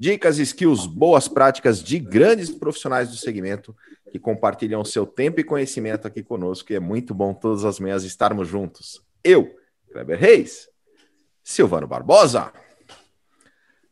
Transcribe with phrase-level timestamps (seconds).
[0.00, 3.76] dicas, skills, boas práticas de grandes profissionais do segmento
[4.10, 6.72] que compartilham seu tempo e conhecimento aqui conosco.
[6.72, 9.04] E é muito bom todas as manhãs estarmos juntos.
[9.22, 9.54] Eu,
[9.92, 10.70] Kleber Reis,
[11.44, 12.50] Silvano Barbosa,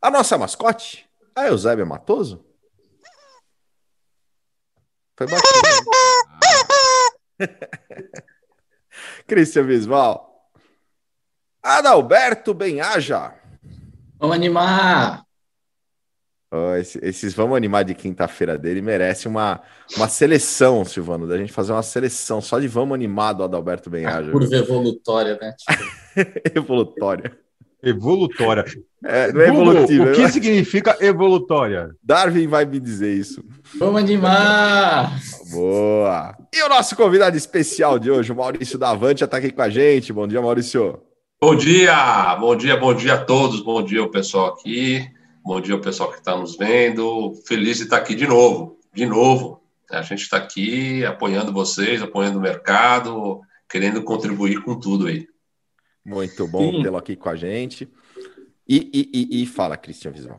[0.00, 2.42] a nossa mascote, a Eusébia Matoso.
[5.14, 5.42] Foi bacana.
[9.26, 10.26] Cristian Visval.
[11.62, 13.34] Adalberto Benhaja.
[14.18, 15.27] Vamos animar!
[16.50, 19.60] Oh, esse, esses vamos animar de quinta-feira dele merece uma,
[19.94, 24.30] uma seleção, Silvano, da gente fazer uma seleção só de vamos animar do Adalberto Benhaja.
[24.30, 25.54] Curva evolutória, né?
[26.56, 27.36] evolutória.
[27.82, 28.64] Evolutória.
[29.04, 30.04] É, não é evolutiva.
[30.06, 30.28] O que é...
[30.28, 31.90] significa evolutória?
[32.02, 33.44] Darwin vai me dizer isso.
[33.78, 35.20] Vamos animar!
[35.52, 36.34] Boa!
[36.52, 39.68] E o nosso convidado especial de hoje, o Maurício Davante, já está aqui com a
[39.68, 40.14] gente.
[40.14, 40.98] Bom dia, Maurício.
[41.40, 43.60] Bom dia, bom dia, bom dia a todos.
[43.60, 45.06] Bom dia o pessoal aqui.
[45.48, 47.32] Bom dia ao pessoal que está nos vendo.
[47.46, 49.62] Feliz de estar aqui de novo, de novo.
[49.90, 55.26] A gente está aqui apoiando vocês, apoiando o mercado, querendo contribuir com tudo aí.
[56.04, 57.90] Muito bom tê-lo aqui com a gente.
[58.68, 60.38] E, e, e, e fala, Cristian Visual.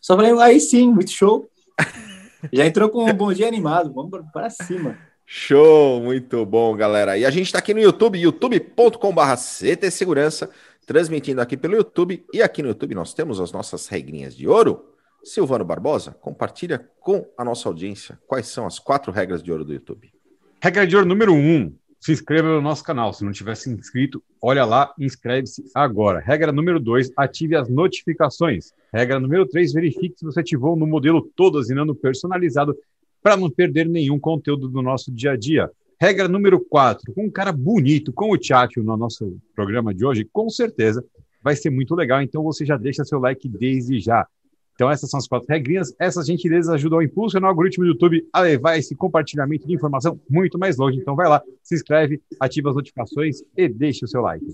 [0.00, 1.50] Só falei, aí sim, muito show.
[2.52, 4.96] Já entrou com um bom dia animado, vamos para cima.
[5.34, 7.16] Show, muito bom, galera.
[7.16, 10.50] E a gente está aqui no YouTube, youtube.com/barra CT Segurança
[10.86, 12.22] transmitindo aqui pelo YouTube.
[12.34, 14.84] E aqui no YouTube nós temos as nossas regrinhas de ouro.
[15.24, 19.72] Silvano Barbosa, compartilha com a nossa audiência quais são as quatro regras de ouro do
[19.72, 20.12] YouTube.
[20.60, 23.14] Regra de ouro número um: se inscreva no nosso canal.
[23.14, 26.20] Se não tiver se inscrito, olha lá, inscreve-se agora.
[26.20, 28.74] Regra número dois: ative as notificações.
[28.92, 32.76] Regra número três: verifique se você ativou no modelo todo assinando personalizado
[33.22, 35.70] para não perder nenhum conteúdo do nosso dia a dia.
[36.00, 40.28] Regra número 4, com um cara bonito, com o Tchatcho no nosso programa de hoje,
[40.32, 41.04] com certeza
[41.42, 42.20] vai ser muito legal.
[42.22, 44.26] Então você já deixa seu like desde já.
[44.74, 45.94] Então essas são as quatro regrinhas.
[45.98, 50.20] Essas gentilezas ajudam a impulsionar o algoritmo do YouTube a levar esse compartilhamento de informação
[50.28, 50.98] muito mais longe.
[50.98, 54.44] Então vai lá, se inscreve, ativa as notificações e deixa o seu like.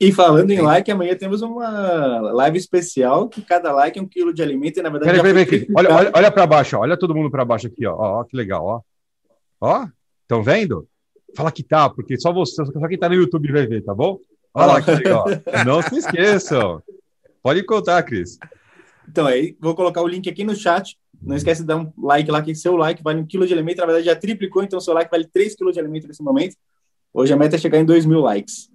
[0.00, 4.32] E falando em like, amanhã temos uma live especial que cada like é um quilo
[4.32, 5.20] de alimento e na verdade.
[5.20, 5.68] Peraí, peraí, peraí.
[5.76, 6.80] Olha, olha, olha para baixo, ó.
[6.80, 7.94] olha todo mundo para baixo aqui, ó.
[7.94, 8.24] ó.
[8.24, 8.80] que legal, ó.
[9.60, 9.86] Ó,
[10.30, 10.86] Estão vendo?
[11.36, 14.20] Fala que tá, porque só você, só quem tá no YouTube vai ver, tá bom?
[14.54, 15.24] Olha lá que legal.
[15.66, 16.80] Não se esqueçam.
[17.42, 18.38] Pode contar, Cris.
[19.08, 20.96] Então, aí, vou colocar o link aqui no chat.
[21.20, 23.78] Não esquece de dar um like lá, que seu like vale um quilo de alimento.
[23.78, 26.54] Na verdade, já triplicou, então seu like vale 3 quilos de alimento nesse momento.
[27.12, 28.70] Hoje a meta é chegar em 2 mil likes.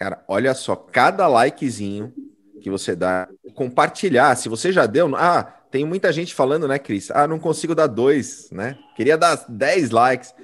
[0.00, 2.12] Cara, olha só, cada likezinho
[2.60, 4.34] que você dá, compartilhar.
[4.34, 7.10] Se você já deu, ah, tem muita gente falando, né, Cris?
[7.10, 8.76] Ah, não consigo dar dois, né?
[8.96, 10.34] Queria dar 10 likes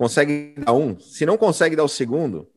[0.00, 2.48] consegue dar um, se não consegue dar o segundo,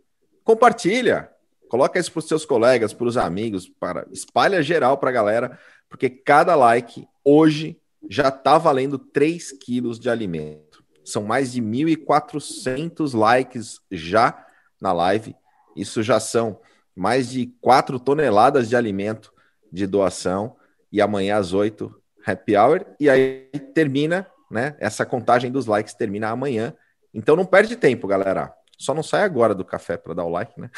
[0.46, 1.30] compartilha,
[1.68, 5.60] coloca isso para os seus colegas, para os amigos, para espalha geral para a galera,
[5.90, 7.78] porque cada like hoje
[8.10, 10.86] já está valendo 3 quilos de alimento.
[11.04, 14.48] São mais de 1.400 likes já
[14.80, 15.36] na live.
[15.76, 16.60] Isso já são
[16.96, 19.34] mais de 4 toneladas de alimento
[19.72, 20.56] de doação.
[20.92, 21.94] E amanhã às 8,
[22.26, 22.86] happy hour.
[23.00, 24.76] E aí termina, né?
[24.80, 26.74] Essa contagem dos likes termina amanhã.
[27.14, 28.54] Então não perde tempo, galera.
[28.78, 30.70] Só não sai agora do café para dar o like, né?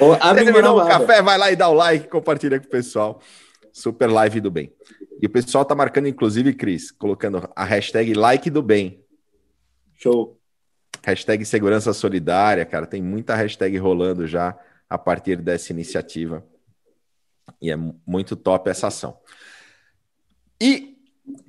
[0.00, 3.20] Ô, Terminou o café, vai lá e dá o like, compartilha com o pessoal.
[3.72, 4.72] Super live do bem.
[5.20, 9.04] E o pessoal tá marcando, inclusive, Cris, colocando a hashtag like do bem.
[9.94, 10.39] Show.
[11.02, 12.86] Hashtag segurança solidária, cara.
[12.86, 14.58] Tem muita hashtag rolando já
[14.88, 16.44] a partir dessa iniciativa.
[17.60, 17.76] E é
[18.06, 19.18] muito top essa ação.
[20.60, 20.96] E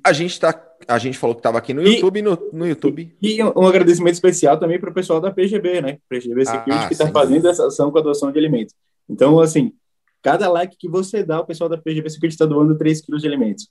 [0.02, 0.52] a gente está
[0.88, 3.16] a gente falou que estava aqui no YouTube, e, no, no YouTube.
[3.20, 5.98] E um agradecimento especial também para o pessoal da PGB, né?
[6.08, 8.74] PGB Security, ah, que está fazendo essa ação com a doação de alimentos.
[9.08, 9.72] Então, assim,
[10.20, 13.28] cada like que você dá, o pessoal da PGB Security está doando 3 quilos de
[13.28, 13.68] alimentos.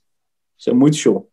[0.58, 1.28] Isso é muito show.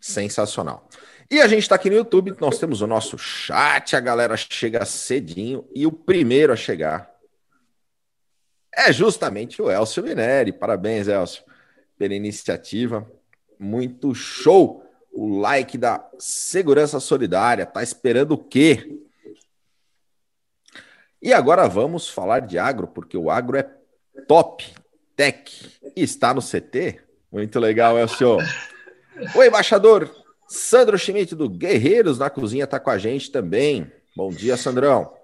[0.00, 0.88] Sensacional.
[1.32, 4.84] E a gente está aqui no YouTube, nós temos o nosso chat, a galera chega
[4.84, 7.10] cedinho, e o primeiro a chegar
[8.70, 10.52] é justamente o Elcio Mineri.
[10.52, 11.42] Parabéns, Elcio,
[11.96, 13.10] pela iniciativa
[13.58, 14.84] muito show.
[15.10, 17.64] O like da Segurança Solidária.
[17.64, 18.98] Tá esperando o quê?
[21.20, 23.62] E agora vamos falar de agro, porque o agro é
[24.28, 24.70] top.
[25.16, 27.00] Tech está no CT?
[27.30, 28.42] Muito legal, é o senhor.
[29.34, 30.21] O embaixador
[30.52, 33.90] Sandro Schmidt do Guerreiros na Cozinha está com a gente também.
[34.14, 35.14] Bom dia, Sandrão.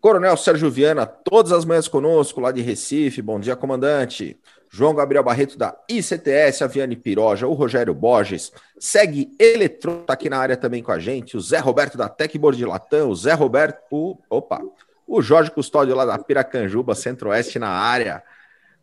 [0.00, 3.22] Coronel Sérgio Viana, todas as manhãs conosco, lá de Recife.
[3.22, 4.36] Bom dia, comandante.
[4.68, 8.50] João Gabriel Barreto da ICTS, a Viane Piroja, o Rogério Borges.
[8.80, 11.36] Segue Eletro, tá aqui na área também com a gente.
[11.36, 14.60] O Zé Roberto da Techboard de Latam, o Zé Roberto, o, opa,
[15.06, 18.24] o Jorge Custódio lá da Piracanjuba, Centro-Oeste na área.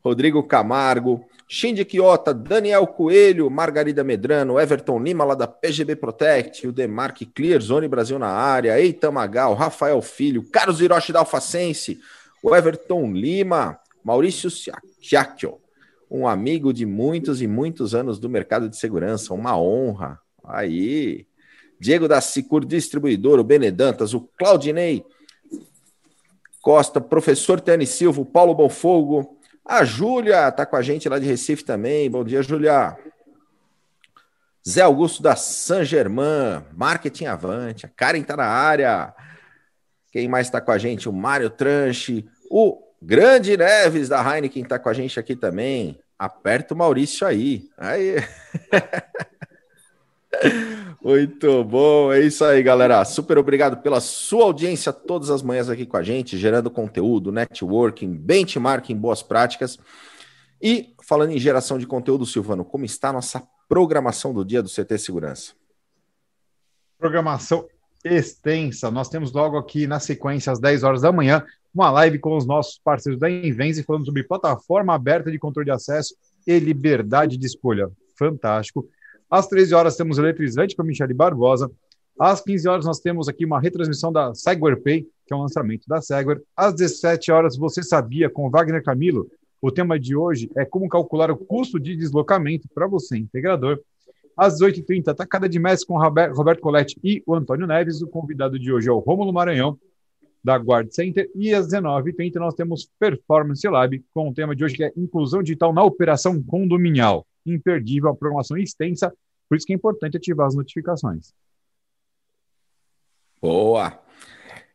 [0.01, 6.71] Rodrigo Camargo, Shindy Quiota, Daniel Coelho, Margarida Medrano, Everton Lima lá da PGB Protect, o
[6.71, 11.99] Demarque Clear Zone Brasil na área, Eita Magal, Rafael Filho, Carlos Hiroshi da Alfacense,
[12.43, 14.47] o Everton Lima, Maurício
[15.01, 15.57] Chiacchio,
[16.09, 20.19] um amigo de muitos e muitos anos do mercado de segurança, uma honra.
[20.45, 21.25] Aí,
[21.79, 25.03] Diego da Sicur Distribuidor, o Benedantas, o Claudinei
[26.61, 29.38] Costa, professor Tani Silva, o Paulo Bonfogo,
[29.69, 32.09] a Júlia está com a gente lá de Recife também.
[32.09, 32.97] Bom dia, Júlia.
[34.67, 37.85] Zé Augusto da San Germain, Marketing Avante.
[37.85, 39.13] A Karen está na área.
[40.11, 41.07] Quem mais está com a gente?
[41.07, 42.27] O Mário Tranche.
[42.49, 45.99] O Grande Neves da Heineken está com a gente aqui também.
[46.17, 47.69] Aperta o Maurício aí.
[47.77, 48.15] Aí.
[51.01, 53.03] Muito bom, é isso aí, galera.
[53.05, 58.13] Super obrigado pela sua audiência todas as manhãs aqui com a gente, gerando conteúdo, networking,
[58.13, 59.79] benchmarking, boas práticas.
[60.61, 64.69] E falando em geração de conteúdo, Silvano, como está a nossa programação do dia do
[64.69, 65.53] CT Segurança?
[66.97, 67.65] Programação
[68.03, 68.91] extensa.
[68.91, 72.45] Nós temos logo aqui na sequência, às 10 horas da manhã, uma live com os
[72.45, 76.15] nossos parceiros da Invenze falando sobre plataforma aberta de controle de acesso
[76.45, 77.89] e liberdade de escolha.
[78.17, 78.87] Fantástico.
[79.29, 81.69] Às 13 horas temos Eletrizante com a Michele Barbosa.
[82.19, 85.87] Às 15 horas nós temos aqui uma retransmissão da Segware Pay, que é um lançamento
[85.87, 86.41] da Segware.
[86.57, 89.29] Às 17 horas, você sabia, com Wagner Camilo,
[89.61, 93.79] o tema de hoje é como calcular o custo de deslocamento para você, integrador.
[94.35, 98.01] Às 18h30, Tacada de Mestre com Roberto Coletti e o Antônio Neves.
[98.01, 99.77] O convidado de hoje é o Rômulo Maranhão,
[100.43, 101.29] da Guard Center.
[101.35, 105.43] E às 19h30 nós temos Performance Lab, com o tema de hoje que é Inclusão
[105.43, 109.13] Digital na Operação Condominial imperdível, uma programação extensa,
[109.47, 111.33] por isso que é importante ativar as notificações.
[113.41, 113.99] Boa!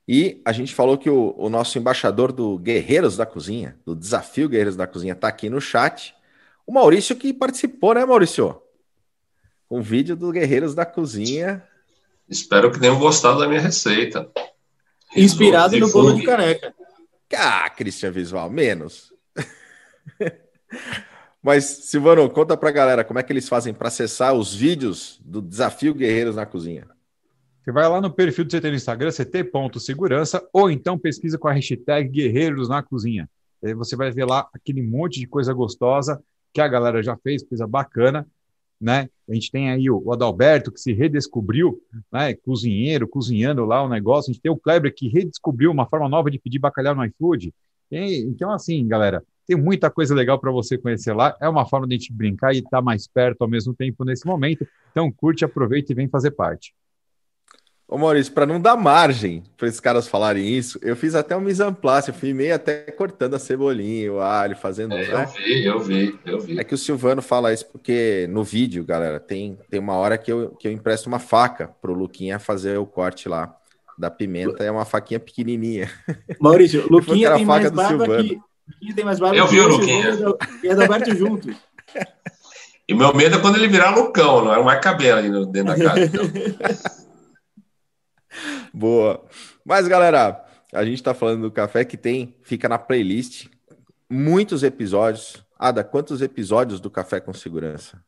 [0.06, 4.48] E a gente falou que o, o, nosso embaixador do Guerreiros da Cozinha, do Desafio
[4.48, 6.14] Guerreiros da Cozinha, está aqui no chat.
[6.66, 8.60] O Maurício que participou, né, Maurício?
[9.70, 11.62] Um vídeo do Guerreiros da Cozinha.
[12.28, 14.30] Espero que tenham gostado da minha receita.
[15.16, 16.74] Inspirado no bolo de caneca.
[17.36, 19.12] Ah, Cristian Visual, menos.
[21.44, 25.42] Mas, Silvano, conta pra galera como é que eles fazem para acessar os vídeos do
[25.42, 26.86] Desafio Guerreiros na Cozinha.
[27.62, 31.52] Você vai lá no perfil do CT no Instagram, ct.segurança, ou então pesquisa com a
[31.52, 33.28] hashtag Guerreiros na Cozinha.
[33.62, 36.18] Aí você vai ver lá aquele monte de coisa gostosa
[36.50, 38.26] que a galera já fez, coisa bacana,
[38.80, 39.10] né?
[39.28, 41.78] A gente tem aí o Adalberto, que se redescobriu,
[42.10, 42.32] né?
[42.32, 44.30] Cozinheiro, cozinhando lá o negócio.
[44.30, 47.52] A gente tem o Kleber, que redescobriu uma forma nova de pedir bacalhau no iFood.
[47.90, 51.36] Então, assim, galera, tem muita coisa legal para você conhecer lá.
[51.40, 54.04] É uma forma de a gente brincar e estar tá mais perto ao mesmo tempo
[54.04, 54.66] nesse momento.
[54.90, 56.74] Então, curte, aproveita e vem fazer parte.
[57.86, 61.40] Ô Maurício, para não dar margem para esses caras falarem isso, eu fiz até um
[61.40, 64.94] mise en place, eu fui meio até cortando a cebolinha, o alho, fazendo.
[64.94, 65.24] É, né?
[65.24, 66.58] Eu vi, eu vi, eu vi.
[66.58, 70.32] É que o Silvano fala isso porque no vídeo, galera, tem, tem uma hora que
[70.32, 73.54] eu, que eu empresto uma faca pro Luquinha fazer o corte lá
[73.98, 75.90] da pimenta, é uma faquinha pequenininha.
[76.40, 78.40] Maurício, Luquinha tem mais barba que,
[78.94, 80.10] tem mais barba eu vi o Luquinha.
[80.62, 81.50] E Adalberto junto.
[82.88, 85.76] E o meu medo é quando ele virar Lucão, não é mais cabelo ali dentro
[85.76, 86.04] da casa.
[86.04, 86.24] Então.
[88.72, 89.24] Boa.
[89.64, 93.46] Mas, galera, a gente está falando do café que tem, fica na playlist,
[94.10, 95.44] muitos episódios.
[95.58, 98.02] Ada, quantos episódios do Café com Segurança?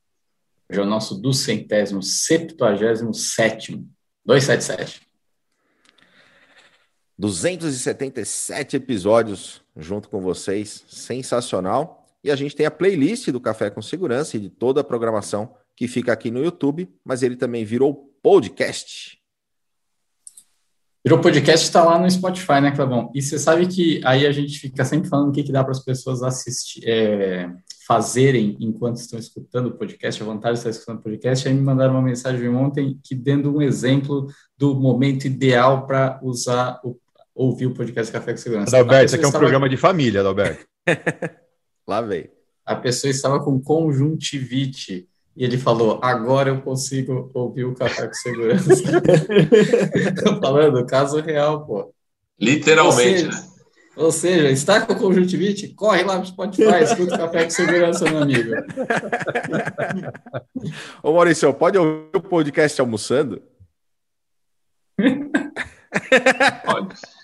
[0.69, 3.89] Hoje é o nosso duzentésimo, septuagésimo sétimo,
[4.25, 5.06] 277.
[7.19, 12.07] 277 episódios junto com vocês, sensacional.
[12.23, 15.55] E a gente tem a playlist do Café com Segurança e de toda a programação
[15.75, 19.19] que fica aqui no YouTube, mas ele também virou podcast.
[21.05, 23.13] Virou podcast está lá no Spotify, né, Clebão?
[23.15, 25.71] E você sabe que aí a gente fica sempre falando o que, que dá para
[25.71, 27.49] as pessoas assistir, é,
[27.87, 31.47] fazerem enquanto estão escutando o podcast, a vantagem de estar escutando o podcast.
[31.47, 34.27] Aí me mandaram uma mensagem ontem que dando um exemplo
[34.59, 36.99] do momento ideal para usar o
[37.37, 38.75] ouvir o podcast Café com Segurança.
[38.75, 40.67] Adalberto, isso aqui é um programa de família, Adalberto.
[41.87, 42.31] Lá vem.
[42.65, 48.15] A pessoa estava com conjuntivite e ele falou: agora eu consigo ouvir o Café com
[48.15, 48.71] Segurança.
[50.25, 51.95] Tô falando, caso real, pô.
[52.41, 53.47] Literalmente, né?
[53.97, 55.69] Ou seja, está com conjuntivite?
[55.69, 58.51] Corre lá pro Spotify, escuta o Café com Segurança, meu amigo.
[61.03, 63.43] Ô Maurício, pode ouvir o podcast almoçando?
[66.65, 67.16] Pode.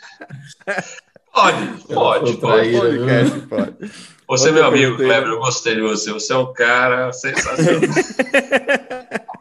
[1.33, 2.73] Pode, pode, pode.
[2.73, 3.93] Podcast, pode.
[4.29, 6.12] Você, meu amigo Kleber, eu gostei de você.
[6.12, 7.81] Você é um cara sensacional.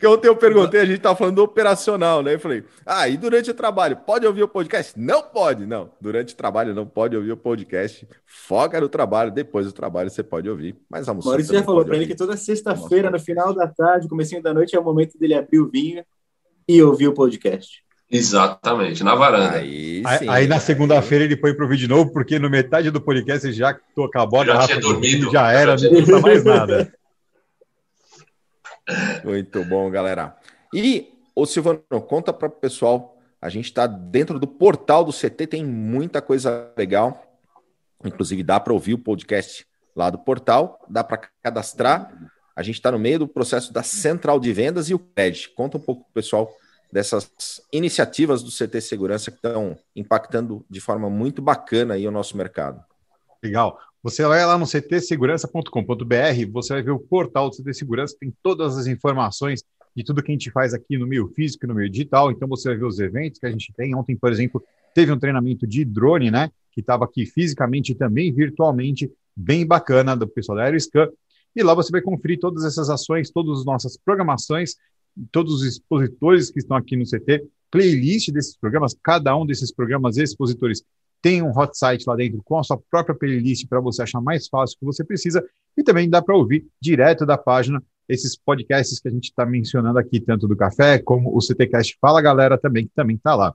[0.00, 2.34] Porque ontem eu perguntei, a gente estava falando do operacional, né?
[2.34, 4.98] Eu falei, ah, e durante o trabalho, pode ouvir o podcast?
[4.98, 5.90] Não pode, não.
[6.00, 8.08] Durante o trabalho não pode ouvir o podcast.
[8.24, 10.74] Foca no trabalho, depois do trabalho você pode ouvir.
[10.88, 11.32] Mas almoçando.
[11.32, 14.74] Maurício já falou para ele que toda sexta-feira, no final da tarde, comecinho da noite,
[14.74, 16.02] é o momento dele abrir o vinho
[16.66, 17.84] e ouvir o podcast.
[18.10, 19.58] Exatamente, na varanda.
[19.58, 22.90] Aí, sim, aí, aí na segunda-feira ele põe pro vídeo de novo, porque no metade
[22.90, 25.30] do podcast ele já acabou a já tinha dormido.
[25.30, 26.92] Já era, já não tinha mais nada.
[29.24, 30.36] Muito bom, galera.
[30.74, 33.16] E, o Silvano, conta para o pessoal.
[33.40, 37.38] A gente está dentro do portal do CT, tem muita coisa legal.
[38.04, 42.12] Inclusive, dá para ouvir o podcast lá do portal, dá para cadastrar.
[42.54, 45.50] A gente está no meio do processo da central de vendas e o CRED.
[45.50, 46.50] Conta um pouco, pessoal,
[46.92, 47.30] dessas
[47.72, 52.82] iniciativas do CT Segurança que estão impactando de forma muito bacana aí o nosso mercado.
[53.42, 53.78] Legal.
[54.02, 58.78] Você vai lá no ctsegurança.com.br, você vai ver o portal do CT Segurança, tem todas
[58.78, 59.62] as informações
[59.94, 62.30] de tudo que a gente faz aqui no meio físico e no meio digital.
[62.30, 63.94] Então você vai ver os eventos que a gente tem.
[63.94, 64.62] Ontem, por exemplo,
[64.94, 66.50] teve um treinamento de drone, né?
[66.72, 71.08] Que estava aqui fisicamente e também virtualmente, bem bacana, do pessoal da Aeroscan.
[71.54, 74.76] E lá você vai conferir todas essas ações, todas as nossas programações,
[75.30, 80.16] todos os expositores que estão aqui no CT, playlist desses programas, cada um desses programas
[80.16, 80.82] expositores
[81.22, 84.48] tem um hot site lá dentro com a sua própria playlist para você achar mais
[84.48, 85.44] fácil o que você precisa
[85.76, 89.98] e também dá para ouvir direto da página esses podcasts que a gente está mencionando
[89.98, 93.54] aqui, tanto do café como o CTcast Fala Galera também, que também está lá.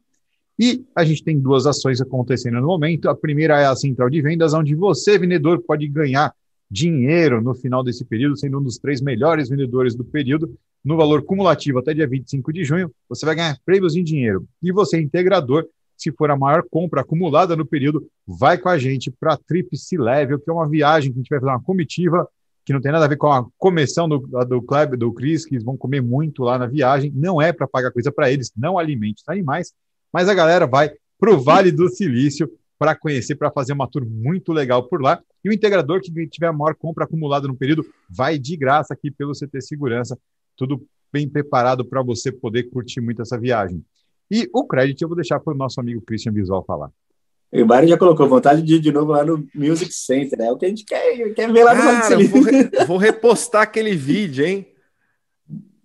[0.57, 3.09] E a gente tem duas ações acontecendo no momento.
[3.09, 6.33] A primeira é a central de vendas, onde você, vendedor, pode ganhar
[6.69, 10.53] dinheiro no final desse período, sendo um dos três melhores vendedores do período,
[10.84, 14.48] no valor cumulativo até dia 25 de junho, você vai ganhar prêmios em dinheiro.
[14.62, 15.65] E você, integrador,
[15.98, 19.69] se for a maior compra acumulada no período, vai com a gente para a Trip
[19.93, 22.27] Level, que é uma viagem que a gente vai fazer uma comitiva,
[22.65, 25.55] que não tem nada a ver com a comissão do, do Kleber, do Cris, que
[25.55, 27.12] eles vão comer muito lá na viagem.
[27.15, 29.72] Não é para pagar coisa para eles, não alimente os animais,
[30.12, 34.05] mas a galera vai para o Vale do Silício para conhecer, para fazer uma tour
[34.05, 35.22] muito legal por lá.
[35.44, 39.10] E o integrador que tiver a maior compra acumulada no período vai de graça aqui
[39.10, 40.17] pelo CT Segurança.
[40.58, 43.84] Tudo bem preparado para você poder curtir muito essa viagem.
[44.29, 46.91] E o crédito eu vou deixar para o nosso amigo Christian Visual falar.
[47.51, 50.48] O Mário já colocou vontade de ir de novo lá no Music Center, né?
[50.48, 53.62] É o que a gente quer, quer ver lá Cara, no vou, re, vou repostar
[53.62, 54.67] aquele vídeo, hein?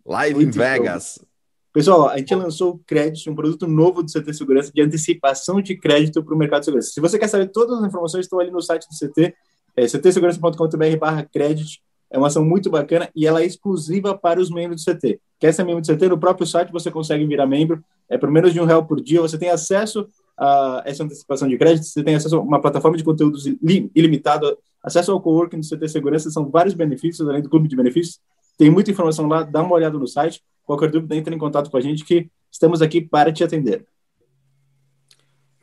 [0.04, 1.18] Live Muito em Vegas.
[1.20, 1.29] Bom.
[1.72, 5.76] Pessoal, a gente lançou o crédito, um produto novo do CT Segurança de antecipação de
[5.76, 6.90] crédito para o mercado de segurança.
[6.90, 9.32] Se você quer saber todas as informações, estão ali no site do CT,
[9.76, 11.78] é ctsegurança.com.br barra crédito.
[12.10, 15.20] É uma ação muito bacana e ela é exclusiva para os membros do CT.
[15.38, 16.08] Quer ser membro do CT?
[16.08, 17.84] No próprio site você consegue virar membro.
[18.08, 19.20] É por menos de um real por dia.
[19.20, 21.84] Você tem acesso a essa antecipação de crédito.
[21.84, 23.46] Você tem acesso a uma plataforma de conteúdos
[23.94, 26.30] ilimitado, acesso ao coworking do CT Segurança.
[26.32, 28.18] São vários benefícios, além do clube de benefícios.
[28.60, 29.42] Tem muita informação lá.
[29.42, 30.42] Dá uma olhada no site.
[30.64, 33.86] Qualquer dúvida, entre em contato com a gente que estamos aqui para te atender.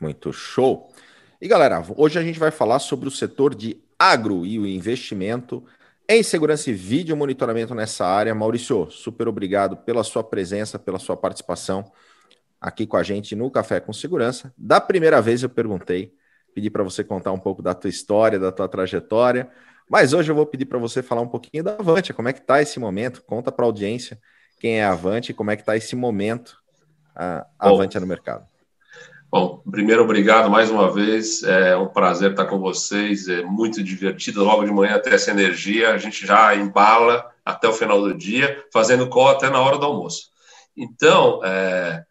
[0.02, 0.92] Muito show.
[1.40, 5.64] E galera, hoje a gente vai falar sobre o setor de agro e o investimento
[6.10, 8.34] em segurança e vídeo monitoramento nessa área.
[8.34, 11.86] Maurício, super obrigado pela sua presença, pela sua participação
[12.60, 14.52] aqui com a gente no Café com Segurança.
[14.58, 16.16] Da primeira vez eu perguntei,
[16.52, 19.52] pedi para você contar um pouco da tua história, da tua trajetória,
[19.90, 22.40] mas hoje eu vou pedir para você falar um pouquinho da Avante, como é que
[22.40, 24.20] está esse momento, conta para a audiência
[24.60, 26.58] quem é a Avante e como é que está esse momento
[27.16, 28.46] a Avante no mercado.
[29.30, 31.44] Bom, primeiro, obrigado mais uma vez.
[31.44, 33.28] É um prazer estar com vocês.
[33.28, 34.44] É muito divertido.
[34.44, 38.64] Logo de manhã, até essa energia, a gente já embala até o final do dia,
[38.72, 40.30] fazendo call até na hora do almoço.
[40.76, 42.04] Então, é,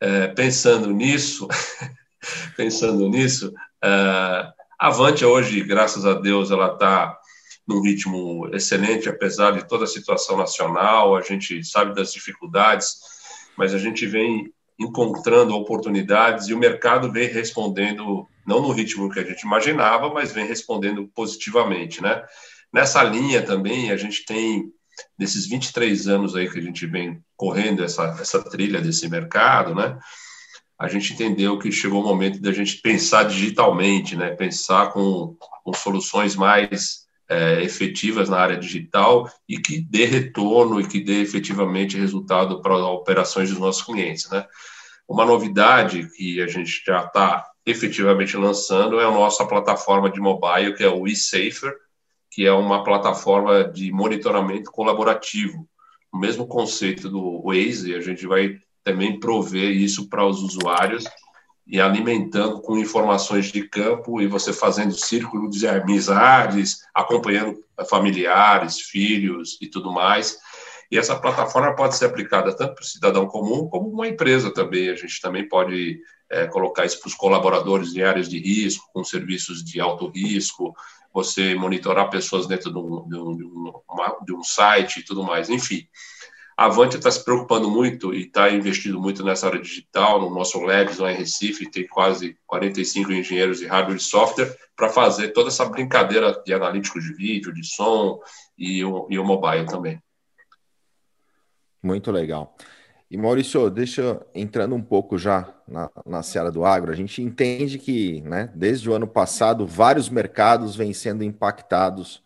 [0.00, 1.46] é, pensando nisso,
[2.56, 7.16] pensando nisso, é, Avante hoje, graças a Deus, ela está
[7.66, 11.16] num ritmo excelente, apesar de toda a situação nacional.
[11.16, 12.96] A gente sabe das dificuldades,
[13.56, 19.20] mas a gente vem encontrando oportunidades e o mercado vem respondendo, não no ritmo que
[19.20, 22.22] a gente imaginava, mas vem respondendo positivamente, né?
[22.72, 24.64] Nessa linha também, a gente tem,
[25.16, 29.96] nesses 23 anos aí que a gente vem correndo essa, essa trilha desse mercado, né?
[30.76, 34.30] A gente entendeu que chegou o momento da gente pensar digitalmente, né?
[34.34, 40.86] Pensar com, com soluções mais é, efetivas na área digital e que dê retorno e
[40.86, 44.46] que dê efetivamente resultado para operações dos nossos clientes, né?
[45.08, 50.74] Uma novidade que a gente já está efetivamente lançando é a nossa plataforma de mobile,
[50.74, 51.74] que é o eSafer,
[52.30, 55.68] que é uma plataforma de monitoramento colaborativo.
[56.12, 61.04] O mesmo conceito do Waze, a gente vai também prover isso para os usuários
[61.66, 69.58] e alimentando com informações de campo e você fazendo círculo de amizades, acompanhando familiares, filhos
[69.60, 70.38] e tudo mais.
[70.90, 74.90] E essa plataforma pode ser aplicada tanto para o cidadão comum como uma empresa também.
[74.90, 75.98] A gente também pode
[76.30, 80.74] é, colocar isso para os colaboradores em áreas de risco, com serviços de alto risco,
[81.12, 83.36] você monitorar pessoas dentro de um, de um,
[84.24, 85.48] de um, site e tudo mais.
[85.48, 85.86] Enfim,
[86.56, 90.20] a Avante está se preocupando muito e está investindo muito nessa área digital.
[90.20, 94.88] No nosso Labs lá em Recife, tem quase 45 engenheiros de hardware e software para
[94.88, 98.20] fazer toda essa brincadeira de analítico de vídeo, de som
[98.56, 100.00] e o, e o mobile também.
[101.82, 102.56] Muito legal.
[103.10, 107.78] E Maurício, deixa entrando um pouco já na, na seara do agro, a gente entende
[107.78, 112.22] que, né, desde o ano passado, vários mercados vêm sendo impactados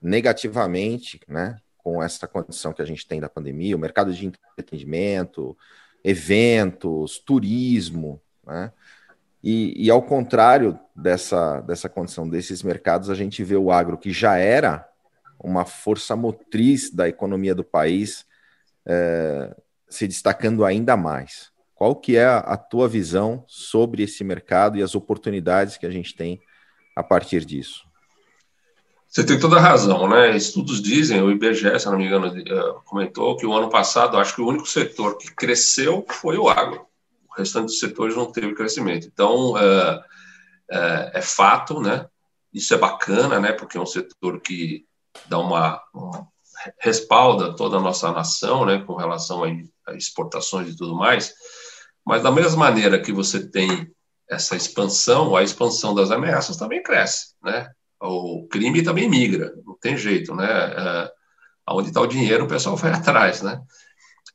[0.00, 5.56] negativamente, né, com essa condição que a gente tem da pandemia, o mercado de entretenimento,
[6.04, 8.72] eventos, turismo, né?
[9.42, 14.12] E, e, ao contrário dessa, dessa condição desses mercados, a gente vê o agro que
[14.12, 14.88] já era
[15.42, 18.24] uma força motriz da economia do país
[18.86, 19.52] é,
[19.88, 21.50] se destacando ainda mais.
[21.74, 25.90] Qual que é a, a tua visão sobre esse mercado e as oportunidades que a
[25.90, 26.40] gente tem
[26.94, 27.84] a partir disso?
[29.12, 30.34] Você tem toda a razão, né?
[30.34, 34.34] Estudos dizem, o IBGE, se não me engano, eh, comentou que o ano passado, acho
[34.34, 36.86] que o único setor que cresceu foi o agro.
[37.28, 39.06] O restante dos setores não teve crescimento.
[39.06, 40.02] Então, é,
[40.70, 42.06] é, é fato, né?
[42.54, 43.52] Isso é bacana, né?
[43.52, 44.86] Porque é um setor que
[45.26, 46.26] dá uma, uma
[46.78, 48.82] respalda toda a nossa nação, né?
[48.82, 51.34] Com relação a exportações e tudo mais.
[52.02, 53.92] Mas da mesma maneira que você tem
[54.26, 57.70] essa expansão, a expansão das ameaças também cresce, né?
[58.02, 60.46] O crime também migra, não tem jeito, né?
[60.46, 61.12] É,
[61.70, 63.62] onde está o dinheiro, o pessoal vai atrás, né?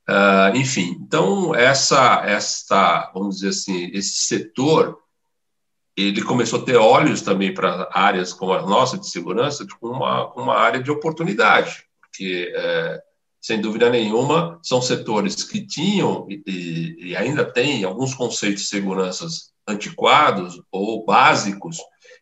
[0.10, 4.98] Uh, enfim, então essa, essa, vamos dizer assim, esse setor,
[5.98, 10.34] ele começou a ter olhos também para áreas como a nossa de segurança, com uma,
[10.34, 13.02] uma área de oportunidade, porque é,
[13.42, 19.28] sem dúvida nenhuma são setores que tinham e, e ainda têm alguns conceitos de segurança
[19.68, 21.78] antiquados ou básicos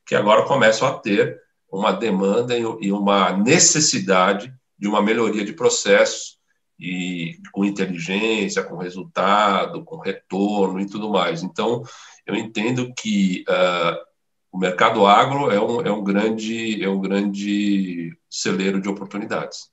[0.05, 1.39] que agora começam a ter
[1.71, 6.37] uma demanda e uma necessidade de uma melhoria de processos
[6.79, 11.41] e com inteligência, com resultado, com retorno e tudo mais.
[11.41, 11.83] Então,
[12.25, 13.97] eu entendo que uh,
[14.51, 19.69] o mercado agro é um, é um grande é um grande celeiro de oportunidades.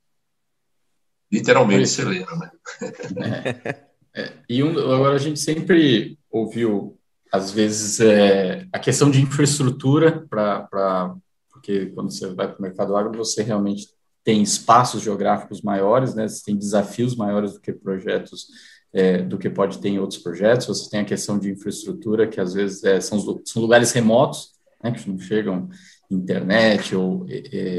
[1.30, 2.50] Literalmente celeiro, né?
[4.14, 6.98] É, é, e um, agora a gente sempre ouviu
[7.32, 11.14] às vezes, é, a questão de infraestrutura, para
[11.50, 13.88] porque quando você vai para o mercado agro, você realmente
[14.24, 16.28] tem espaços geográficos maiores, né?
[16.28, 18.48] Você tem desafios maiores do que projetos,
[18.92, 20.66] é, do que pode ter em outros projetos.
[20.66, 24.50] Você tem a questão de infraestrutura, que às vezes é, são, são lugares remotos,
[24.82, 24.92] né?
[24.92, 25.70] Que não chegam
[26.10, 27.26] internet ou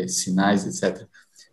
[0.08, 1.06] sinais, etc.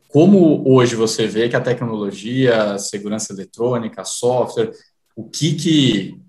[0.08, 4.72] Como hoje você vê que a tecnologia, a segurança eletrônica, software,
[5.14, 6.20] o que que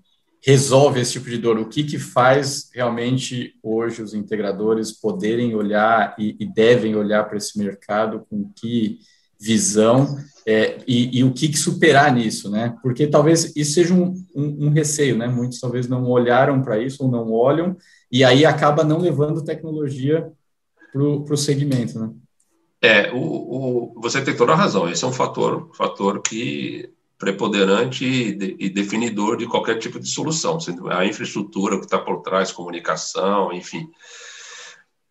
[0.44, 1.58] resolve esse tipo de dor?
[1.58, 7.38] O que, que faz realmente hoje os integradores poderem olhar e, e devem olhar para
[7.38, 8.98] esse mercado com que
[9.38, 12.74] visão é, e, e, o que, que, superar nisso, né?
[12.82, 15.28] Porque talvez isso seja um, um, um receio, né?
[15.28, 17.76] Muitos talvez não olharam para isso ou não olham
[18.10, 20.30] e aí acaba não levando tecnologia
[20.92, 22.10] para o segmento, né?
[22.82, 24.88] É, o, o, você tem toda a razão.
[24.88, 26.90] Esse é um fator, fator que
[27.22, 30.58] preponderante e, de, e, definidor de qualquer tipo de solução,
[30.90, 33.88] a infraestrutura que está por trás, comunicação, enfim.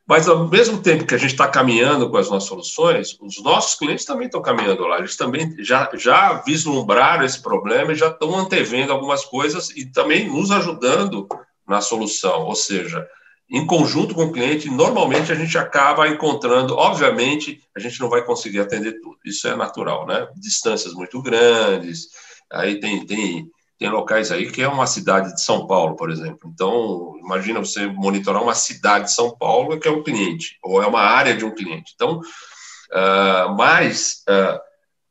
[0.06, 3.80] Mas, ao mesmo tempo que a gente está caminhando com as nossas soluções, os nossos
[3.80, 5.00] clientes também estão caminhando lá.
[5.00, 10.28] Eles também já, já vislumbraram esse problema e já estão antevendo algumas coisas e também
[10.28, 11.30] nos ajudando
[11.65, 12.41] na solução.
[12.41, 13.08] Ou seja,
[13.52, 18.24] em conjunto com o cliente, normalmente a gente acaba encontrando, obviamente, a gente não vai
[18.24, 20.26] conseguir atender tudo, isso é natural, né?
[20.38, 22.08] Distâncias muito grandes,
[22.50, 23.46] aí tem, tem,
[23.78, 26.50] tem locais aí que é uma cidade de São Paulo, por exemplo.
[26.54, 30.88] Então, imagina você monitorar uma cidade de São Paulo que é um cliente, ou é
[30.88, 31.92] uma área de um cliente.
[31.94, 34.62] Então, uh, mas uh,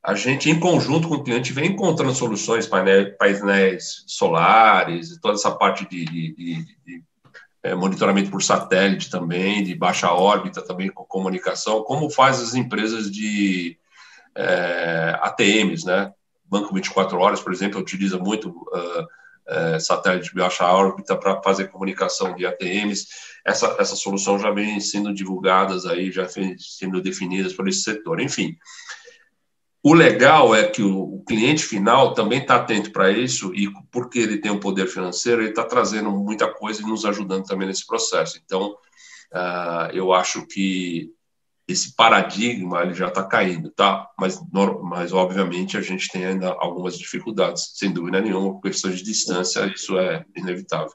[0.03, 5.51] a gente, em conjunto com o cliente, vem encontrando soluções, painéis, painéis solares, toda essa
[5.51, 7.03] parte de, de, de,
[7.63, 13.11] é, monitoramento por satélite também, de baixa órbita também com comunicação, como faz as empresas
[13.11, 13.77] de
[14.35, 16.11] é, ATMs, né?
[16.45, 19.07] Banco 24 Horas, por exemplo, utiliza muito uh,
[19.47, 23.07] é, satélite de baixa órbita para fazer comunicação de ATMs.
[23.45, 28.19] Essa, essa solução já vem sendo divulgadas aí, já vem sendo definidas por esse setor.
[28.19, 28.57] Enfim,
[29.83, 34.37] o legal é que o, cliente final também está atento para isso e porque ele
[34.37, 38.39] tem um poder financeiro, ele está trazendo muita coisa e nos ajudando também nesse processo.
[38.43, 38.75] Então,
[39.33, 41.11] uh, eu acho que
[41.67, 44.09] esse paradigma ele já está caindo, tá?
[44.19, 44.39] Mas,
[44.83, 49.65] mas obviamente a gente tem ainda algumas dificuldades, sem dúvida nenhuma, por questão de distância,
[49.73, 50.93] isso é inevitável.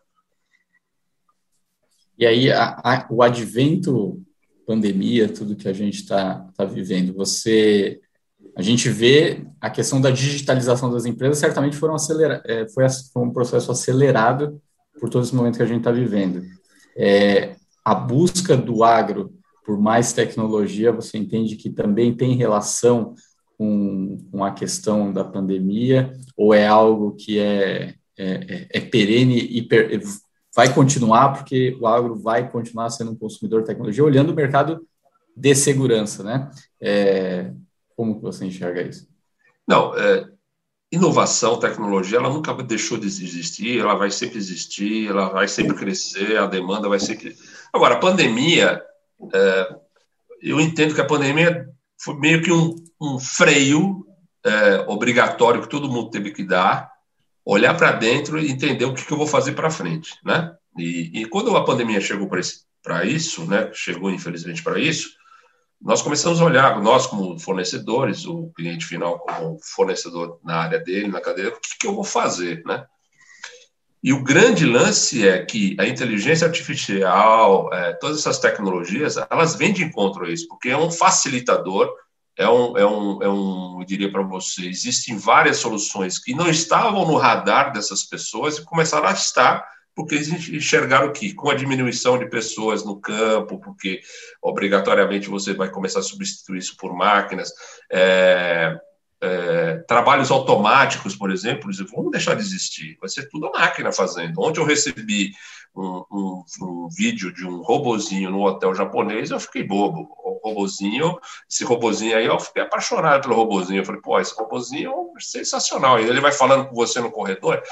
[2.19, 4.23] E aí a, a, o advento
[4.67, 8.01] pandemia, tudo que a gente está tá vivendo, você
[8.57, 13.23] a gente vê a questão da digitalização das empresas certamente foram acelera, é, foi, foi,
[13.23, 14.61] um processo acelerado
[14.99, 16.43] por todo esse momento que a gente está vivendo.
[16.97, 23.15] É, a busca do agro por mais tecnologia, você entende que também tem relação
[23.59, 29.39] com, com a questão da pandemia, ou é algo que é, é, é, é perene
[29.39, 30.01] e per,
[30.55, 34.87] vai continuar, porque o agro vai continuar sendo um consumidor de tecnologia, olhando o mercado
[35.37, 36.51] de segurança, né?
[36.81, 37.53] É,
[37.97, 39.09] como você enxerga isso?
[39.67, 40.29] Não, é,
[40.93, 46.37] inovação, tecnologia, ela nunca deixou de existir, ela vai sempre existir, ela vai sempre crescer,
[46.37, 47.37] a demanda vai sempre.
[47.73, 48.83] Agora, a pandemia,
[49.33, 49.77] é,
[50.43, 54.07] eu entendo que a pandemia foi meio que um, um freio
[54.45, 56.91] é, obrigatório que todo mundo teve que dar,
[57.45, 60.55] olhar para dentro e entender o que, que eu vou fazer para frente, né?
[60.79, 63.71] E, e, quando a pandemia chegou para isso, né?
[63.73, 65.11] Chegou infelizmente para isso,
[65.81, 71.09] nós começamos a olhar, nós como fornecedores, o cliente final como fornecedor na área dele,
[71.09, 72.85] na cadeia, o que, que eu vou fazer, né?
[74.03, 79.73] E o grande lance é que a inteligência artificial, é, todas essas tecnologias, elas vêm
[79.73, 81.93] de encontro a isso, porque é um facilitador,
[82.37, 86.49] é um, é um, é um eu diria para você, existem várias soluções que não
[86.49, 91.55] estavam no radar dessas pessoas e começaram a estar porque eles enxergaram que com a
[91.55, 94.03] diminuição de pessoas no campo, porque
[94.43, 97.51] obrigatoriamente você vai começar a substituir isso por máquinas,
[97.91, 98.79] é,
[99.23, 104.39] é, trabalhos automáticos, por exemplo, vão deixar de existir, vai ser tudo a máquina fazendo.
[104.43, 105.33] Ontem eu recebi
[105.77, 110.09] um, um, um, vídeo de um robozinho no hotel japonês, eu fiquei bobo.
[110.25, 111.19] O robozinho,
[111.51, 113.81] esse robozinho aí, eu fiquei apaixonado pelo robozinho.
[113.81, 115.99] Eu falei, pô, esse robozinho é sensacional.
[115.99, 117.63] Ele vai falando com você no corredor.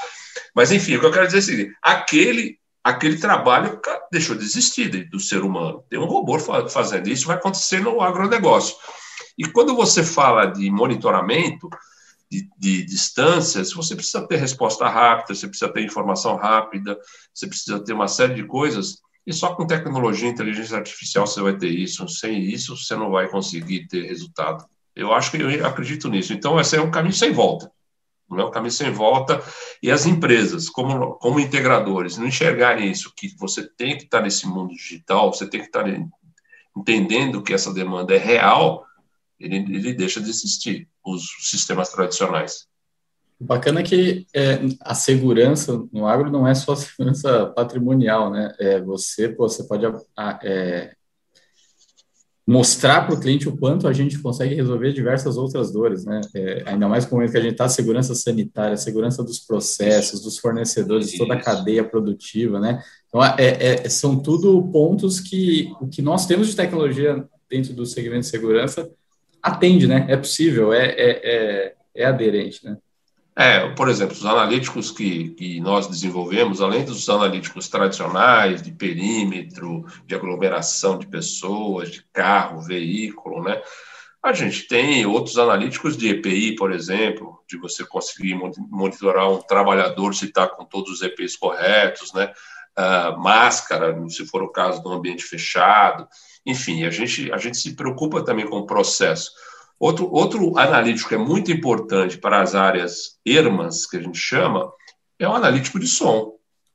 [0.53, 3.79] Mas, enfim, o que eu quero dizer é o seguinte: aquele, aquele trabalho
[4.11, 5.83] deixou de existir do ser humano.
[5.89, 6.37] Tem um robô
[6.69, 8.75] fazendo isso, vai acontecer no agronegócio.
[9.37, 11.69] E quando você fala de monitoramento,
[12.31, 16.97] de, de, distâncias, você precisa ter resposta rápida, você precisa ter informação rápida,
[17.33, 21.41] você precisa ter uma série de coisas, e só com tecnologia e inteligência artificial você
[21.41, 22.07] vai ter isso.
[22.07, 24.65] Sem isso, você não vai conseguir ter resultado.
[24.95, 26.31] Eu acho que eu acredito nisso.
[26.31, 27.71] Então, esse é um caminho sem volta.
[28.29, 29.41] Não é um caminho sem volta.
[29.81, 34.47] E as empresas, como, como integradores, não enxergarem isso, que você tem que estar nesse
[34.47, 35.85] mundo digital, você tem que estar
[36.77, 38.85] entendendo que essa demanda é real,
[39.39, 42.67] ele, ele deixa de existir os sistemas tradicionais.
[43.39, 48.53] Bacana que é, a segurança no agro não é só segurança patrimonial, né?
[48.59, 49.85] É, você, pô, você pode
[50.43, 50.95] é,
[52.47, 56.21] mostrar para o cliente o quanto a gente consegue resolver diversas outras dores, né?
[56.33, 60.21] É, ainda mais com o momento que a gente está, segurança sanitária, segurança dos processos,
[60.21, 62.81] dos fornecedores, toda a cadeia produtiva, né?
[63.09, 67.85] Então, é, é, são tudo pontos que o que nós temos de tecnologia dentro do
[67.85, 68.89] segmento de segurança
[69.45, 70.07] atende, né?
[70.09, 72.77] É possível, é, é, é, é aderente, né?
[73.37, 79.85] É, por exemplo, os analíticos que, que nós desenvolvemos, além dos analíticos tradicionais de perímetro,
[80.07, 83.61] de aglomeração de pessoas, de carro, veículo, né?
[84.23, 88.35] A gente tem outros analíticos de EPI, por exemplo, de você conseguir
[88.71, 92.33] monitorar um trabalhador se está com todos os EPIs corretos, né?
[92.77, 96.07] Uh, máscara, se for o caso do ambiente fechado.
[96.45, 99.31] Enfim, a gente, a gente se preocupa também com o processo.
[99.79, 104.71] Outro, outro analítico que é muito importante para as áreas ERMAS, que a gente chama,
[105.19, 106.33] é o analítico de som.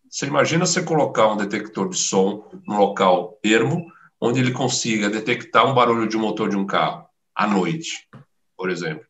[0.08, 3.86] Você imagina você colocar um detector de som no local ermo,
[4.20, 8.08] onde ele consiga detectar um barulho de motor de um carro à noite,
[8.56, 9.04] por exemplo.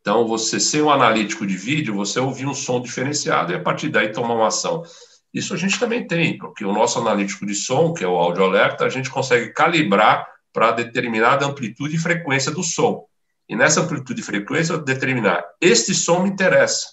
[0.00, 3.88] Então, você ser um analítico de vídeo, você ouvir um som diferenciado e a partir
[3.88, 4.82] daí tomar uma ação.
[5.32, 8.44] Isso a gente também tem, porque o nosso analítico de som, que é o áudio
[8.44, 13.06] alerta, a gente consegue calibrar para determinada amplitude e frequência do som.
[13.48, 16.86] E nessa amplitude e frequência, determinar este som me interessa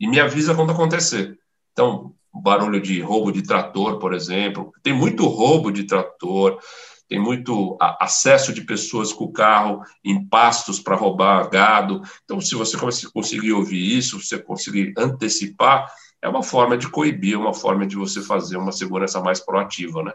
[0.00, 1.38] e me avisa quando acontecer.
[1.72, 6.58] Então, barulho de roubo de trator, por exemplo, tem muito roubo de trator,
[7.08, 12.00] tem muito acesso de pessoas com o carro em pastos para roubar gado.
[12.24, 12.76] Então, se você
[13.12, 15.92] conseguir ouvir isso, você conseguir antecipar,
[16.22, 20.12] é uma forma de coibir, uma forma de você fazer uma segurança mais proativa, né?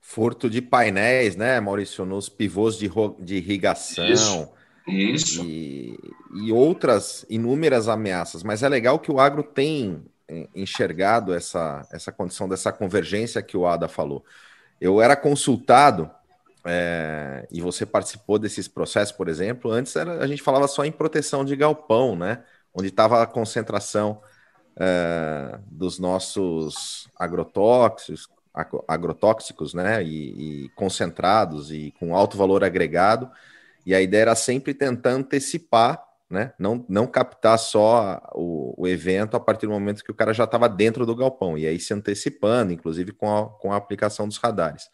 [0.00, 2.90] Furto de painéis, né, Maurício, nos pivôs de,
[3.20, 4.06] de irrigação.
[4.08, 4.48] Isso.
[4.86, 5.44] Isso.
[5.44, 5.98] E,
[6.44, 8.42] e outras inúmeras ameaças.
[8.42, 13.56] Mas é legal que o agro tem é, enxergado essa, essa condição dessa convergência que
[13.56, 14.24] o Ada falou.
[14.80, 16.10] Eu era consultado,
[16.64, 20.92] é, e você participou desses processos, por exemplo, antes era, a gente falava só em
[20.92, 22.42] proteção de galpão, né?
[22.72, 24.20] Onde estava a concentração
[24.78, 28.28] é, dos nossos agrotóxicos,
[28.88, 30.02] agrotóxicos, né?
[30.02, 33.30] E, e concentrados e com alto valor agregado.
[33.84, 36.52] E a ideia era sempre tentar antecipar né?
[36.58, 40.44] Não, não captar só o, o, evento a partir do momento que o cara já
[40.44, 44.36] estava dentro do galpão, e aí se antecipando, inclusive com a, com a aplicação dos
[44.38, 44.88] radares.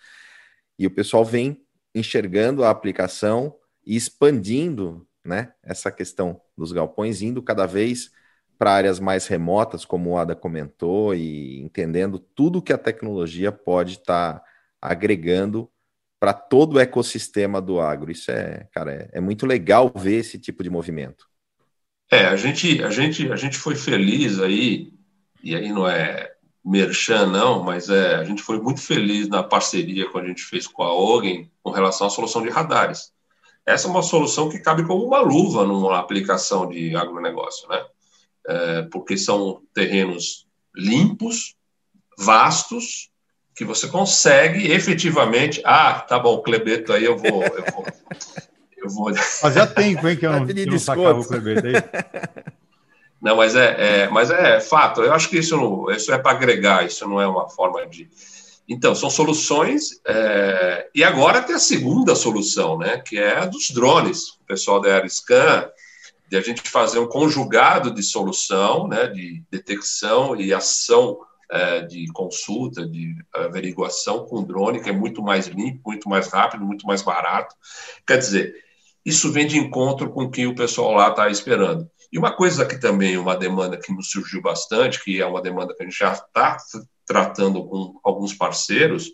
[0.78, 1.64] E o pessoal vem
[1.94, 8.10] enxergando a aplicação e expandindo né, essa questão dos galpões, indo cada vez
[8.58, 13.94] para áreas mais remotas, como o Ada comentou, e entendendo tudo que a tecnologia pode
[13.94, 14.44] estar tá
[14.80, 15.68] agregando
[16.20, 18.12] para todo o ecossistema do agro.
[18.12, 21.26] Isso é, cara, é, é, muito legal ver esse tipo de movimento.
[22.10, 24.92] É, a gente, a gente, a gente foi feliz aí,
[25.42, 26.32] e aí não é
[26.64, 30.66] merchan não, mas é, a gente foi muito feliz na parceria que a gente fez
[30.66, 33.12] com a Ogen com relação à solução de radares.
[33.66, 37.84] Essa é uma solução que cabe como uma luva numa aplicação de agronegócio, né?
[38.46, 41.54] É, porque são terrenos limpos,
[42.18, 43.10] vastos,
[43.54, 45.60] que você consegue efetivamente.
[45.64, 47.42] Ah, tá bom, Clebeto aí eu vou.
[47.42, 47.86] Eu vou,
[48.76, 49.14] eu vou...
[49.40, 51.74] Fazia tempo, hein, que eu não, que não sacava o Clebeto aí.
[53.22, 55.00] Não, mas é, é, mas é fato.
[55.00, 58.10] Eu acho que isso, não, isso é para agregar, isso não é uma forma de.
[58.68, 60.00] Então, são soluções.
[60.04, 60.88] É...
[60.92, 62.98] E agora tem a segunda solução, né?
[62.98, 64.30] Que é a dos drones.
[64.30, 65.70] O pessoal da Aeriscan,
[66.32, 69.06] de a gente fazer um conjugado de solução, né?
[69.08, 71.18] De detecção e ação
[71.50, 76.64] é, de consulta, de averiguação com drone, que é muito mais limpo, muito mais rápido,
[76.64, 77.54] muito mais barato.
[78.06, 78.54] Quer dizer,
[79.04, 81.86] isso vem de encontro com o que o pessoal lá está esperando.
[82.10, 85.74] E uma coisa que também, uma demanda que nos surgiu bastante, que é uma demanda
[85.74, 86.56] que a gente já está
[87.06, 89.10] tratando com alguns parceiros,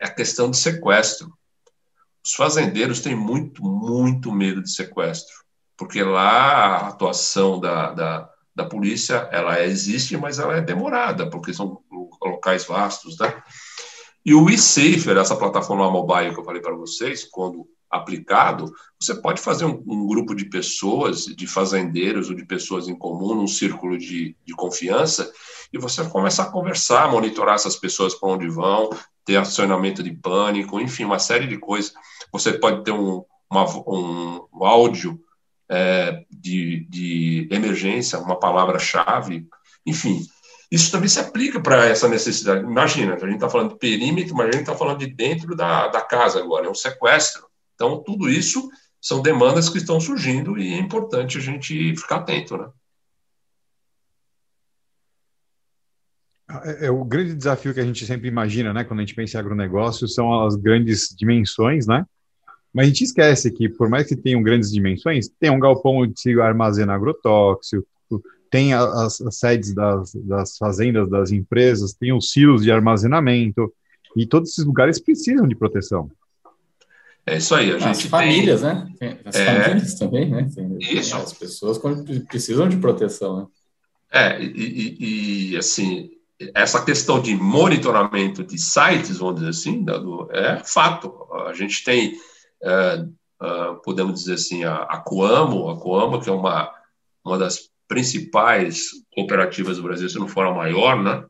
[0.00, 1.36] é a questão de sequestro.
[2.24, 5.43] Os fazendeiros têm muito, muito medo de sequestro,
[5.76, 11.52] porque lá a atuação da, da da polícia, ela existe, mas ela é demorada, porque
[11.52, 11.80] são
[12.22, 13.42] locais vastos, né?
[14.24, 19.40] E o eSafer, essa plataforma mobile que eu falei para vocês, quando aplicado, você pode
[19.40, 23.98] fazer um, um, grupo de pessoas, de fazendeiros ou de pessoas em comum, num círculo
[23.98, 25.30] de, de confiança,
[25.72, 28.90] e você começar a conversar, monitorar essas pessoas para onde vão,
[29.24, 31.92] ter acionamento de pânico, enfim, uma série de coisas.
[32.32, 35.20] Você pode ter um, uma, um, um áudio
[35.70, 39.46] é, de, de emergência, uma palavra-chave,
[39.86, 40.20] enfim.
[40.70, 42.64] Isso também se aplica para essa necessidade.
[42.64, 45.88] Imagina, a gente está falando de perímetro, mas a gente está falando de dentro da,
[45.88, 47.46] da casa agora, é um sequestro.
[47.74, 48.68] Então, tudo isso
[49.00, 52.68] são demandas que estão surgindo e é importante a gente ficar atento, né?
[56.64, 59.36] É, é, o grande desafio que a gente sempre imagina, né, quando a gente pensa
[59.36, 62.04] em agronegócio, são as grandes dimensões, né?
[62.74, 66.20] Mas a gente esquece que, por mais que tenham grandes dimensões, tem um galpão onde
[66.20, 67.86] se armazena agrotóxico,
[68.50, 73.72] tem as, as sedes das, das, fazendas, das empresas, tem os silos de armazenamento,
[74.16, 76.10] e todos esses lugares precisam de proteção.
[77.26, 78.74] É isso aí, a gente As famílias, tem...
[78.74, 79.18] né?
[79.24, 79.62] As é...
[79.62, 80.48] famílias também, né?
[80.54, 81.16] Tem, isso.
[81.16, 81.80] As pessoas
[82.28, 83.46] precisam de proteção, né?
[84.12, 86.10] É, e, e, e, assim,
[86.54, 89.84] essa questão de monitoramento de sites, vamos dizer assim,
[90.30, 91.12] é fato.
[91.46, 92.14] A gente tem
[93.82, 96.72] podemos dizer assim, a, a Coamo, a Coamo, que é uma,
[97.24, 101.24] uma das principais cooperativas do Brasil, se não for a maior, né?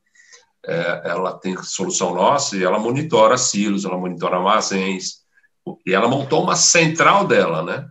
[0.67, 5.25] É, ela tem solução nossa e ela monitora silos, ela monitora armazéns,
[5.85, 7.87] e ela montou uma central dela, né?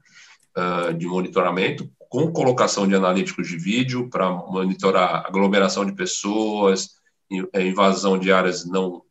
[0.97, 6.91] De monitoramento, com colocação de analíticos de vídeo para monitorar aglomeração de pessoas,
[7.55, 9.01] invasão de áreas não,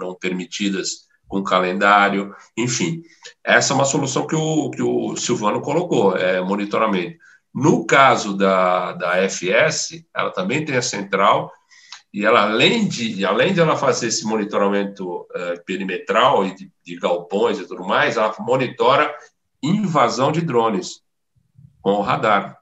[0.00, 3.02] não permitidas com calendário, enfim.
[3.42, 7.16] Essa é uma solução que o, que o Silvano colocou, é monitoramento.
[7.54, 11.50] No caso da, da FS, ela também tem a central,
[12.12, 16.96] e ela, além de, além de ela fazer esse monitoramento uh, perimetral e de, de
[16.96, 19.10] galpões e tudo mais, ela monitora
[19.62, 21.00] invasão de drones
[21.80, 22.58] com o radar,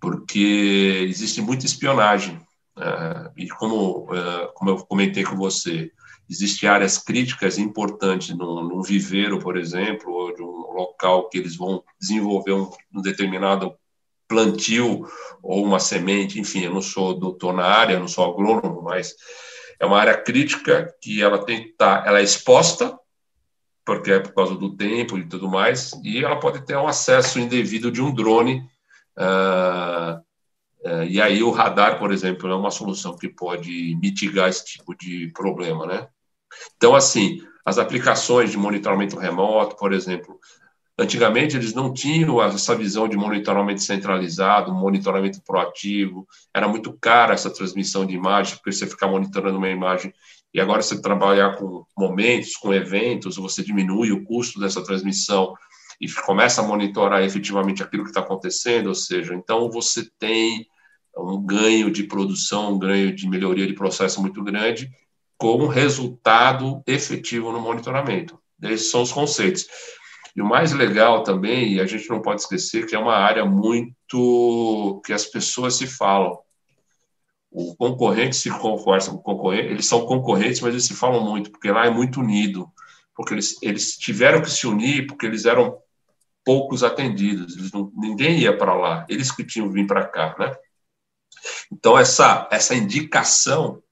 [0.00, 2.36] porque existe muita espionagem.
[2.76, 5.90] Uh, e como, uh, como eu comentei com você,
[6.28, 11.56] Existem áreas críticas importantes num, num, viveiro, por exemplo, ou de um local que eles
[11.56, 13.74] vão desenvolver um, um determinado
[14.26, 15.06] plantio
[15.42, 19.14] ou uma semente, enfim, eu não sou doutor na área, não sou agrônomo, mas
[19.78, 22.98] é uma área crítica que ela tem que estar, tá, ela é exposta,
[23.84, 27.38] porque é por causa do tempo e tudo mais, e ela pode ter um acesso
[27.38, 28.66] indevido de um drone,
[29.18, 30.18] uh,
[30.88, 34.96] uh, e aí o radar, por exemplo, é uma solução que pode mitigar esse tipo
[34.96, 36.08] de problema, né?
[36.76, 40.38] Então, assim, as aplicações de monitoramento remoto, por exemplo,
[40.96, 46.24] Antigamente, eles não tinham essa visão de monitoramento centralizado, monitoramento proativo.
[46.54, 50.14] Era muito cara essa transmissão de imagem, porque você ficar monitorando uma imagem.
[50.52, 55.52] E agora, você trabalhar com momentos, com eventos, você diminui o custo dessa transmissão
[56.00, 58.86] e começa a monitorar efetivamente aquilo que está acontecendo.
[58.86, 60.64] Ou seja, então você tem
[61.18, 64.88] um ganho de produção, um ganho de melhoria de processo muito grande,
[65.44, 68.40] com resultado efetivo no monitoramento.
[68.62, 69.66] Esses são os conceitos.
[70.34, 73.44] E o mais legal também, e a gente não pode esquecer, que é uma área
[73.44, 76.38] muito que as pessoas se falam.
[77.50, 81.50] O concorrente se conversa com o concorrente, eles são concorrentes, mas eles se falam muito,
[81.50, 82.66] porque lá é muito unido,
[83.14, 85.76] porque eles, eles tiveram que se unir, porque eles eram
[86.42, 90.56] poucos atendidos, eles não, ninguém ia para lá, eles que tinham vindo para cá, né?
[91.70, 93.83] Então, essa, essa indicação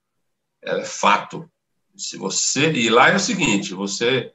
[0.65, 1.49] é fato.
[1.95, 2.71] Se você.
[2.71, 4.33] E lá é o seguinte: você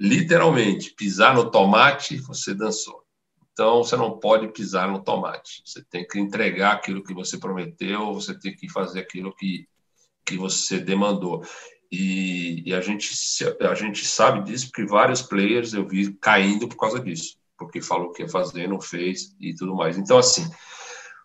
[0.00, 3.04] literalmente, pisar no tomate, você dançou.
[3.52, 5.62] Então, você não pode pisar no tomate.
[5.66, 9.68] Você tem que entregar aquilo que você prometeu, você tem que fazer aquilo que,
[10.24, 11.44] que você demandou.
[11.92, 13.12] E, e a, gente,
[13.60, 18.12] a gente sabe disso porque vários players eu vi caindo por causa disso, porque falou
[18.12, 19.98] que ia fazer, não fez e tudo mais.
[19.98, 20.48] Então, assim,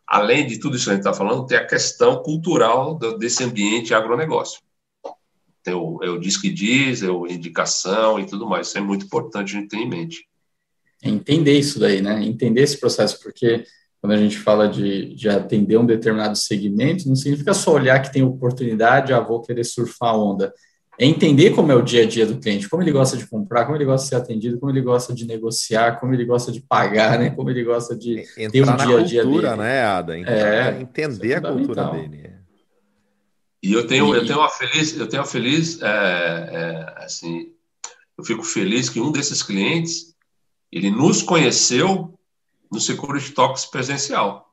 [0.08, 3.94] além de tudo isso que a gente está falando, tem a questão cultural desse ambiente
[3.94, 4.60] agronegócio
[5.66, 8.68] tem o, é o diz que diz, é o indicação e tudo mais.
[8.68, 10.28] Isso é muito importante a gente ter em mente.
[11.04, 12.24] É entender isso daí, né?
[12.24, 13.66] Entender esse processo, porque
[14.00, 18.14] quando a gente fala de, de atender um determinado segmento, não significa só olhar que
[18.14, 20.54] tem oportunidade, ah, vou querer surfar a onda.
[20.98, 23.66] É entender como é o dia a dia do cliente, como ele gosta de comprar,
[23.66, 26.62] como ele gosta de ser atendido, como ele gosta de negociar, como ele gosta de
[26.62, 27.30] pagar, né?
[27.32, 29.62] Como ele gosta de Entrar ter um dia a dia cultura, dele.
[29.62, 30.18] né, Ada?
[30.18, 32.34] é, entender é a cultura dele.
[33.62, 34.18] E eu tenho, e...
[34.20, 37.52] eu tenho uma feliz, eu tenho uma feliz, é, é, assim,
[38.18, 40.16] eu fico feliz que um desses clientes,
[40.72, 42.18] ele nos conheceu
[42.72, 44.50] no Security Talks presencial.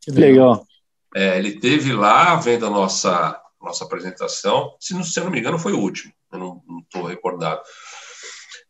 [0.00, 0.66] Que legal.
[1.14, 5.58] É, ele teve lá vendo a nossa nossa apresentação, se não, se não me engano
[5.58, 7.62] foi o último, eu não estou recordado.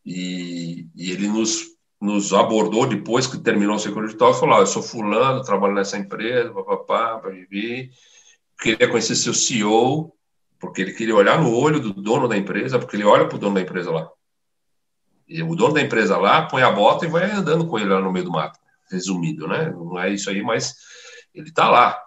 [0.04, 1.62] E, e, ele nos,
[2.00, 5.96] nos abordou depois que terminou o Security Talks, falou, ah, eu sou fulano, trabalho nessa
[5.96, 7.90] empresa, papapá, para viver
[8.60, 10.12] queria conhecer seu CEO,
[10.58, 13.38] porque ele queria olhar no olho do dono da empresa, porque ele olha para o
[13.38, 14.08] dono da empresa lá.
[15.28, 18.00] E o dono da empresa lá põe a bota e vai andando com ele lá
[18.00, 18.58] no meio do mato.
[18.90, 19.70] Resumido, né?
[19.70, 20.74] Não é isso aí, mas
[21.34, 21.98] ele está lá.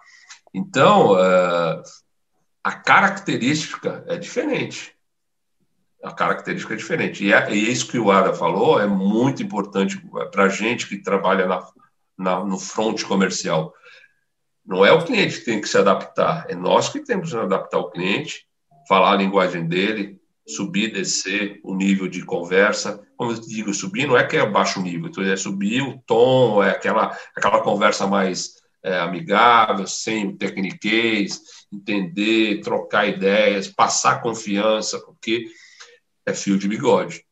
[0.54, 1.82] Então, uh,
[2.68, 4.94] a característica é diferente.
[6.04, 7.24] A característica é diferente.
[7.24, 9.98] E, é, e isso que o Ada falou é muito importante
[10.30, 11.66] para a gente que trabalha na,
[12.18, 13.72] na, no front comercial.
[14.66, 17.78] Não é o cliente que tem que se adaptar, é nós que temos que adaptar
[17.78, 18.44] o cliente,
[18.86, 23.02] falar a linguagem dele, subir, descer o nível de conversa.
[23.16, 26.62] Como eu digo, subir não é que é baixo nível, então é subir o tom,
[26.62, 31.40] é aquela, aquela conversa mais é, amigável, sem tecniquez,
[31.72, 35.46] entender, trocar ideias, passar confiança, porque
[36.26, 37.24] é fio de bigode.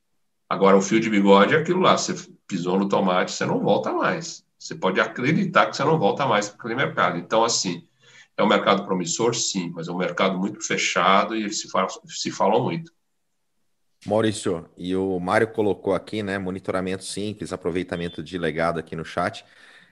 [0.48, 2.14] Agora, o fio de bigode é aquilo lá, você
[2.46, 4.44] pisou no tomate, você não volta mais.
[4.58, 7.18] Você pode acreditar que você não volta mais para aquele mercado.
[7.18, 7.86] Então, assim,
[8.36, 11.88] é um mercado promissor, sim, mas é um mercado muito fechado e eles se falam,
[12.06, 12.92] se muito.
[14.04, 19.44] Maurício, e o Mário colocou aqui, né, monitoramento simples, aproveitamento de legado aqui no chat.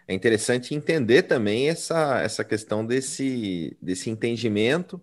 [0.07, 5.01] É interessante entender também essa, essa questão desse, desse entendimento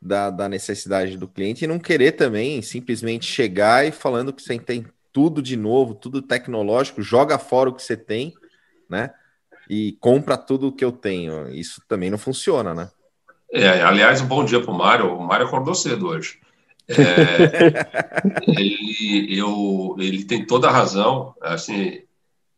[0.00, 4.58] da, da necessidade do cliente e não querer também simplesmente chegar e falando que você
[4.58, 8.34] tem tudo de novo, tudo tecnológico, joga fora o que você tem
[8.92, 9.10] né?
[9.68, 11.48] E compra tudo o que eu tenho.
[11.48, 12.90] Isso também não funciona, né?
[13.50, 15.16] É, aliás, um bom dia para o Mário.
[15.16, 16.38] O Mário acordou cedo hoje.
[16.88, 16.92] É,
[18.46, 21.34] ele, eu, ele tem toda a razão.
[21.40, 22.02] Assim,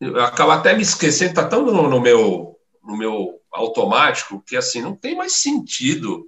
[0.01, 4.81] eu acabo até me esquecendo, está tão no, no, meu, no meu automático que assim
[4.81, 6.27] não tem mais sentido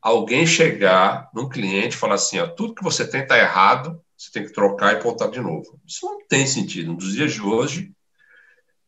[0.00, 4.30] alguém chegar num cliente e falar assim: ó, tudo que você tem está errado, você
[4.30, 5.80] tem que trocar e voltar de novo.
[5.86, 6.92] Isso não tem sentido.
[6.92, 7.92] Nos dias de hoje,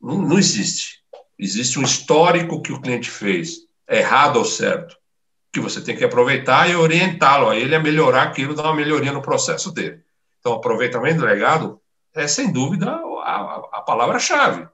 [0.01, 1.03] não, não existe.
[1.39, 4.97] Existe um histórico que o cliente fez, errado ou certo,
[5.53, 9.13] que você tem que aproveitar e orientá-lo a ele a melhorar aquilo, dar uma melhoria
[9.13, 10.01] no processo dele.
[10.39, 11.81] Então, aproveitamento do legado
[12.15, 14.69] é, sem dúvida, a, a, palavra-chave.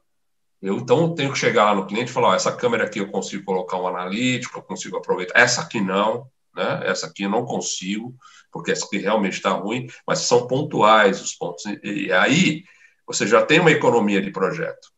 [0.61, 3.11] Eu então tenho que chegar lá no cliente e falar: ó, essa câmera aqui eu
[3.11, 5.39] consigo colocar um analítico, eu consigo aproveitar.
[5.39, 6.83] Essa aqui não, né?
[6.85, 8.15] Essa aqui eu não consigo,
[8.51, 11.65] porque essa aqui realmente está ruim, mas são pontuais os pontos.
[11.83, 12.65] E aí
[13.07, 14.89] você já tem uma economia de projeto.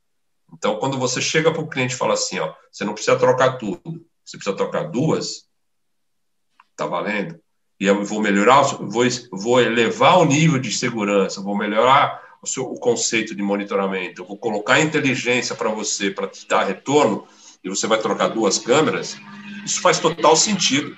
[0.53, 3.57] Então, quando você chega para o cliente e fala assim, ó, você não precisa trocar
[3.57, 5.47] tudo, você precisa trocar duas,
[6.75, 7.39] tá valendo?
[7.79, 12.65] E eu vou melhorar, vou, vou elevar o nível de segurança, vou melhorar o, seu,
[12.65, 17.27] o conceito de monitoramento, eu vou colocar inteligência para você, para te dar retorno,
[17.63, 19.17] e você vai trocar duas câmeras,
[19.65, 20.97] isso faz total sentido.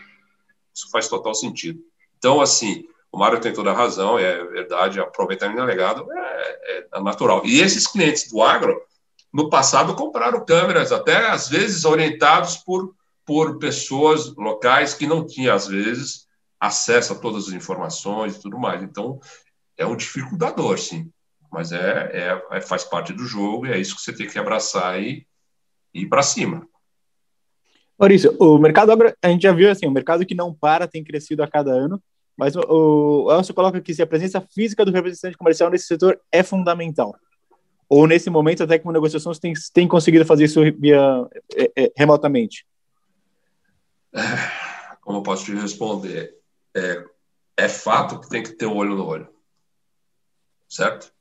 [0.74, 1.80] Isso faz total sentido.
[2.16, 7.42] Então, assim, o Mário tem toda a razão, é verdade, aproveitamento delegado é, é natural.
[7.44, 8.80] E esses clientes do agro,
[9.32, 12.94] no passado, compraram câmeras, até às vezes orientados por,
[13.26, 16.26] por pessoas locais que não tinham, às vezes,
[16.58, 18.82] acesso a todas as informações e tudo mais.
[18.82, 19.20] Então,
[19.76, 21.11] é um dificultador, sim.
[21.52, 24.38] Mas é, é, é faz parte do jogo e é isso que você tem que
[24.38, 25.26] abraçar e,
[25.92, 26.66] e ir para cima.
[27.98, 28.90] Maurício, o mercado
[29.22, 32.02] a gente já viu assim, o mercado que não para tem crescido a cada ano,
[32.36, 32.62] mas o,
[33.26, 37.14] o Elcio coloca aqui se a presença física do representante comercial nesse setor é fundamental.
[37.88, 41.92] Ou nesse momento, até como negociação, você tem, tem conseguido fazer isso via, é, é,
[41.94, 42.66] remotamente?
[45.02, 46.34] Como eu posso te responder?
[46.74, 47.04] É,
[47.56, 49.28] é fato que tem que ter um olho no olho.
[50.68, 51.12] Certo?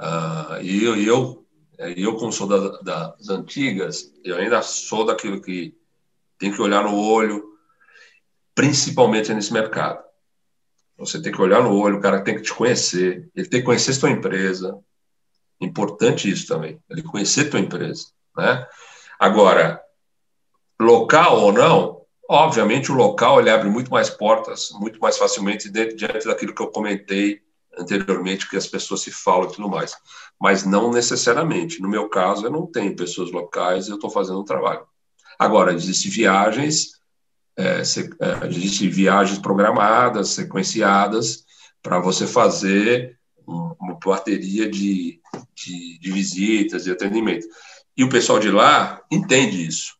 [0.00, 1.46] Uh, e eu, eu,
[1.96, 5.76] eu, como sou da, das antigas, eu ainda sou daquilo que
[6.38, 7.44] tem que olhar no olho,
[8.54, 10.02] principalmente nesse mercado.
[10.98, 13.66] Você tem que olhar no olho, o cara tem que te conhecer, ele tem que
[13.66, 14.78] conhecer sua empresa.
[15.60, 18.66] Importante isso também, ele conhecer tua empresa, né?
[19.18, 19.80] Agora,
[20.80, 25.96] local ou não, obviamente o local ele abre muito mais portas, muito mais facilmente dentro,
[25.96, 27.40] diante daquilo que eu comentei
[27.78, 29.94] anteriormente, que as pessoas se falam e tudo mais.
[30.40, 31.80] Mas não necessariamente.
[31.80, 34.86] No meu caso, eu não tenho pessoas locais, eu estou fazendo um trabalho.
[35.38, 37.00] Agora, existem viagens,
[37.56, 41.44] é, se, é, existem viagens programadas, sequenciadas,
[41.82, 45.20] para você fazer uma bateria de,
[45.54, 47.46] de, de visitas e atendimento.
[47.96, 49.94] E o pessoal de lá entende isso.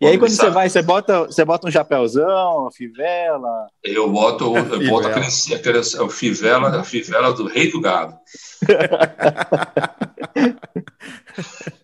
[0.00, 3.66] E aí, quando você vai, você bota, você bota um chapéuzão, uma fivela?
[3.82, 8.14] Eu boto, eu boto aquele, aquele, o fivela, a fivela do rei do gado.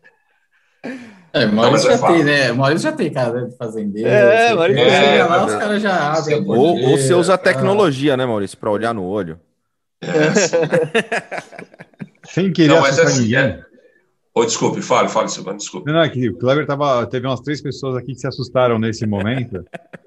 [1.33, 2.53] É, Maurício já tem, né?
[2.53, 4.07] Maurício já tem cara de fazendeiro.
[4.07, 6.45] É, Maurício é, lá, os caras já abrem.
[6.47, 9.41] Ou, ou você usa a tecnologia, né, Maurício, para olhar no olho.
[10.03, 10.09] É.
[12.29, 13.39] Sem querer Não, mas é, ninguém.
[13.39, 13.72] É...
[14.35, 15.87] Oh, desculpe, fale, fale, Silvano, desculpe.
[15.87, 18.79] Não, não, é que o Kleber tava, teve umas três pessoas aqui que se assustaram
[18.79, 19.65] nesse momento.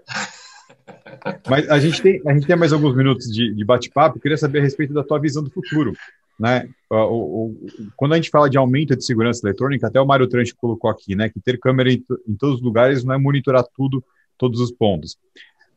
[1.48, 4.20] Mas a gente tem, a gente tem mais alguns minutos de, de bate-papo.
[4.20, 5.94] Queria saber a respeito da tua visão do futuro.
[6.40, 6.68] Né?
[6.90, 7.58] O, o,
[7.96, 11.16] quando a gente fala de aumento de segurança eletrônica, até o Mário Tranche colocou aqui,
[11.16, 14.04] né, que ter câmera em, em, todos os lugares não é monitorar tudo,
[14.38, 15.18] todos os pontos.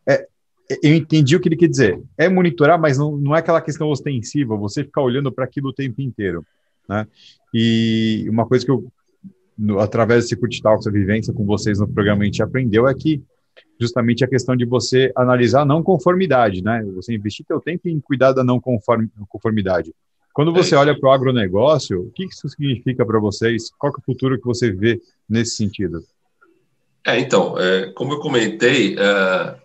[0.07, 0.27] É,
[0.83, 2.03] eu entendi o que ele quer dizer.
[2.17, 5.73] É monitorar, mas não, não é aquela questão ostensiva, você ficar olhando para aquilo o
[5.73, 6.45] tempo inteiro.
[6.89, 7.07] Né?
[7.53, 8.87] E uma coisa que eu,
[9.57, 12.95] no, através desse Curti Talks, a vivência com vocês no programa, a gente aprendeu é
[12.95, 13.23] que
[13.81, 16.85] justamente a questão de você analisar a não conformidade, né?
[16.95, 19.95] Você investir seu tempo em cuidar da não conformidade.
[20.33, 23.71] Quando você é olha para o agronegócio, o que isso significa para vocês?
[23.77, 26.01] Qual é o futuro que você vê nesse sentido?
[27.05, 29.57] É, então, é, como eu comentei, é,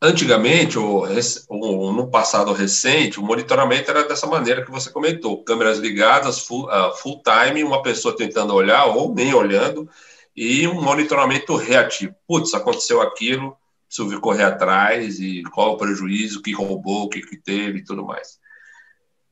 [0.00, 1.06] antigamente, ou,
[1.48, 6.66] ou, no passado recente, o monitoramento era dessa maneira que você comentou: câmeras ligadas, full,
[6.66, 9.88] uh, full time, uma pessoa tentando olhar ou nem olhando,
[10.36, 12.14] e um monitoramento reativo.
[12.26, 17.36] Putz, aconteceu aquilo, preciso correr atrás, e qual o prejuízo, que roubou, o que, que
[17.36, 18.38] teve e tudo mais.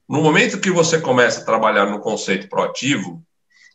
[0.09, 3.25] No momento que você começa a trabalhar no conceito proativo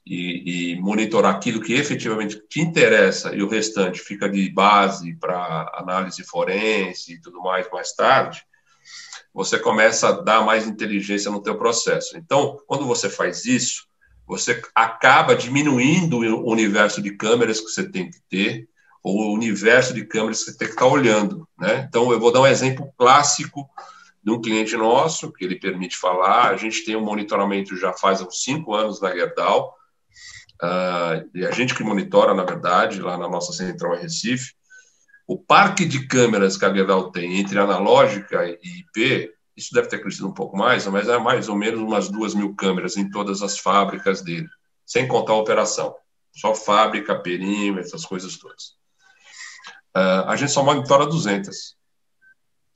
[0.06, 5.72] e, e, monitorar aquilo que efetivamente te interessa e o restante fica de base para
[5.76, 8.42] análise forense e tudo mais mais tarde,
[9.34, 12.18] você começa a dar mais inteligência no teu processo.
[12.18, 13.88] Então, quando você faz isso,
[14.28, 18.68] você acaba diminuindo o universo de câmeras que você tem que ter,
[19.04, 21.48] ou o universo de câmeras que você tem que estar olhando.
[21.58, 21.86] Né?
[21.88, 23.70] Então, eu vou dar um exemplo clássico
[24.24, 26.50] de um cliente nosso, que ele permite falar.
[26.50, 29.76] A gente tem um monitoramento já faz uns cinco anos na Gerdau,
[30.64, 34.54] uh, e a gente que monitora, na verdade, lá na nossa central em Recife.
[35.28, 40.02] O parque de câmeras que a Gerdau tem entre analógica e IP, isso deve ter
[40.02, 43.42] crescido um pouco mais, mas é mais ou menos umas duas mil câmeras em todas
[43.42, 44.48] as fábricas dele,
[44.86, 45.96] sem contar a operação.
[46.34, 48.76] Só fábrica, perímetro, essas coisas todas.
[49.96, 51.76] Uh, a gente só monitora 200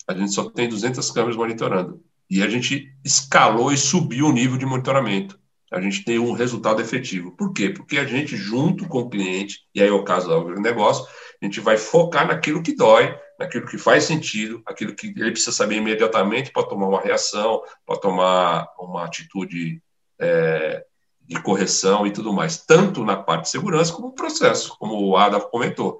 [0.07, 2.03] a gente só tem 200 câmeras monitorando.
[2.29, 5.39] E a gente escalou e subiu o nível de monitoramento.
[5.75, 7.33] A gente tem um resultado efetivo.
[7.33, 7.69] Por quê?
[7.69, 11.05] Porque a gente, junto com o cliente, e aí é o caso do negócio,
[11.41, 15.51] a gente vai focar naquilo que dói, naquilo que faz sentido, aquilo que ele precisa
[15.51, 19.81] saber imediatamente para tomar uma reação, para tomar uma atitude
[20.17, 20.85] é,
[21.21, 25.17] de correção e tudo mais, tanto na parte de segurança como no processo, como o
[25.17, 25.99] Ada comentou.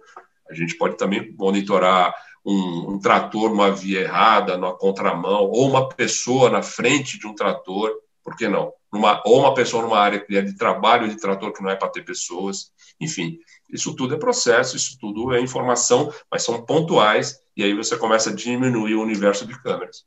[0.50, 2.16] A gente pode também monitorar
[2.46, 7.36] um, um trator numa via errada, numa contramão, ou uma pessoa na frente de um
[7.36, 7.92] trator,
[8.24, 8.72] por que não?
[8.96, 11.76] Numa, ou uma pessoa numa área que é de trabalho de trator que não é
[11.76, 13.38] para ter pessoas, enfim,
[13.70, 18.30] isso tudo é processo, isso tudo é informação, mas são pontuais, e aí você começa
[18.30, 20.06] a diminuir o universo de câmeras.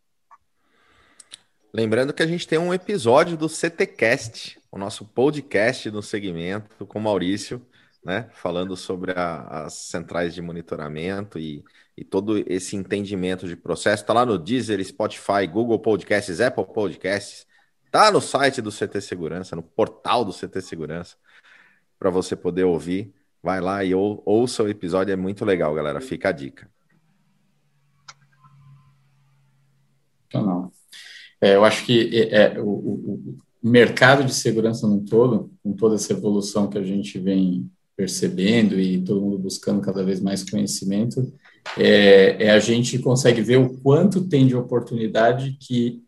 [1.71, 6.99] Lembrando que a gente tem um episódio do CTcast, o nosso podcast no segmento, com
[6.99, 7.61] Maurício,
[8.03, 8.31] né?
[8.33, 11.63] Falando sobre a, as centrais de monitoramento e,
[11.95, 14.03] e todo esse entendimento de processo.
[14.03, 17.47] Está lá no Deezer, Spotify, Google Podcasts, Apple Podcasts.
[17.91, 21.17] Tá no site do CT Segurança, no portal do CT Segurança,
[21.99, 23.13] para você poder ouvir.
[23.43, 26.01] Vai lá e ou, ouça o episódio, é muito legal, galera.
[26.01, 26.69] Fica a dica.
[30.35, 30.71] Não.
[31.41, 35.73] É, eu acho que é, é o, o, o mercado de segurança no todo, com
[35.73, 40.49] toda essa evolução que a gente vem percebendo e todo mundo buscando cada vez mais
[40.49, 41.33] conhecimento,
[41.77, 46.03] é, é, a gente consegue ver o quanto tem de oportunidade que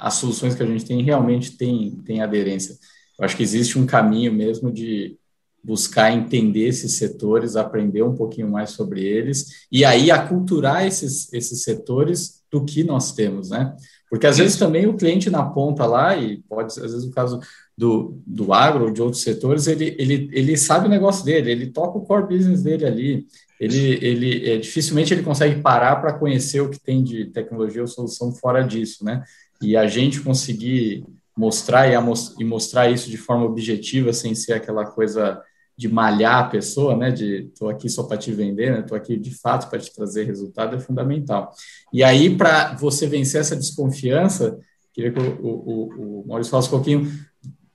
[0.00, 2.76] as soluções que a gente tem realmente têm tem aderência.
[3.18, 5.16] Eu acho que existe um caminho mesmo de
[5.62, 11.62] buscar entender esses setores, aprender um pouquinho mais sobre eles e aí aculturar esses, esses
[11.62, 13.74] setores do que nós temos, né?
[14.10, 17.40] Porque às vezes também o cliente na ponta lá, e pode às vezes o caso
[17.78, 21.66] do, do agro ou de outros setores, ele, ele, ele sabe o negócio dele, ele
[21.68, 23.26] toca o core business dele ali,
[23.58, 27.86] ele, ele é, dificilmente ele consegue parar para conhecer o que tem de tecnologia ou
[27.86, 29.22] solução fora disso, né?
[29.62, 31.04] E a gente conseguir
[31.36, 31.94] mostrar e,
[32.38, 35.40] e mostrar isso de forma objetiva, sem ser aquela coisa
[35.76, 37.10] de malhar a pessoa, né?
[37.10, 38.80] De estou aqui só para te vender, né?
[38.80, 41.50] Estou aqui de fato para te trazer resultado é fundamental.
[41.92, 44.58] E aí para você vencer essa desconfiança,
[44.92, 47.10] queria que o, o, o Maurício falasse um pouquinho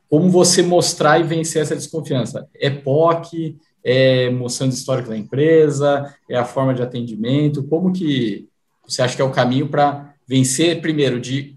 [0.09, 2.47] como você mostrar e vencer essa desconfiança.
[2.55, 7.63] É POC, é mostrando histórico da empresa, é a forma de atendimento.
[7.63, 8.47] Como que
[8.87, 11.56] você acha que é o caminho para vencer primeiro de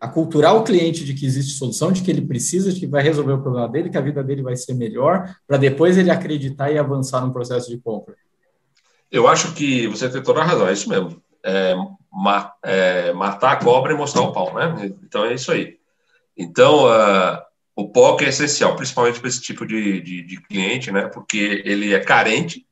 [0.00, 3.32] aculturar o cliente de que existe solução, de que ele precisa, de que vai resolver
[3.32, 6.78] o problema dele, que a vida dele vai ser melhor, para depois ele acreditar e
[6.78, 8.14] avançar no processo de compra?
[9.10, 11.22] Eu acho que você tem toda a razão, é isso mesmo.
[11.42, 11.74] É,
[12.12, 14.92] ma é, matar a cobra e mostrar o pau, né?
[15.04, 15.78] Então é isso aí.
[16.36, 17.38] Então, uh,
[17.74, 21.08] o POC é essencial, principalmente para esse tipo de, de, de cliente, né?
[21.08, 22.65] Porque ele é carente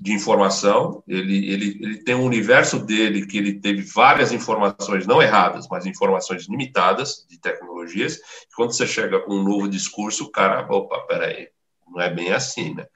[0.00, 5.20] de informação, ele, ele, ele tem um universo dele que ele teve várias informações não
[5.20, 8.16] erradas, mas informações limitadas de tecnologias.
[8.16, 11.48] E quando você chega com um novo discurso, o cara, opa, peraí,
[11.88, 12.86] não é bem assim, né?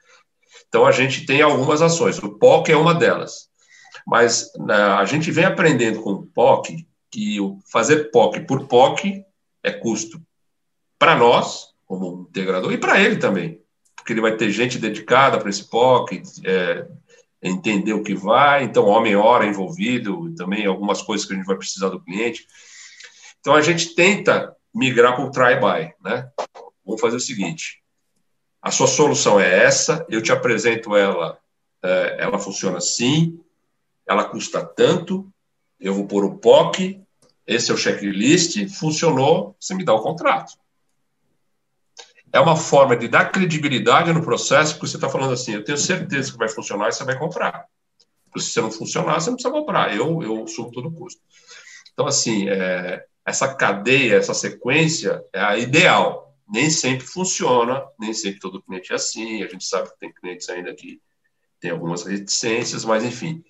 [0.69, 3.49] Então a gente tem algumas ações, o POC é uma delas.
[4.07, 7.37] Mas né, a gente vem aprendendo com o POC que
[7.71, 9.23] fazer POC por POC
[9.61, 10.21] é custo
[10.97, 13.62] para nós, como integrador, e para ele também
[14.03, 16.85] porque ele vai ter gente dedicada para esse POC, é,
[17.41, 21.87] entender o que vai, então homem-hora envolvido, também algumas coisas que a gente vai precisar
[21.87, 22.45] do cliente.
[23.39, 26.29] Então a gente tenta migrar para o try-buy, né?
[26.85, 27.81] Vamos fazer o seguinte,
[28.61, 31.39] a sua solução é essa, eu te apresento ela,
[31.81, 33.39] é, ela funciona assim,
[34.05, 35.31] ela custa tanto,
[35.79, 36.99] eu vou pôr o POC,
[37.47, 40.61] esse é o checklist, funcionou, você me dá o contrato
[42.33, 45.77] é uma forma de dar credibilidade no processo, porque você está falando assim, eu tenho
[45.77, 47.65] certeza que vai funcionar e você vai comprar.
[48.25, 51.21] Porque se você não funcionar, você não precisa comprar, eu, eu sumo todo o custo.
[51.93, 56.35] Então, assim, é, essa cadeia, essa sequência é a ideal.
[56.51, 60.49] Nem sempre funciona, nem sempre todo cliente é assim, a gente sabe que tem clientes
[60.49, 60.99] ainda que
[61.59, 63.43] tem algumas reticências, mas enfim,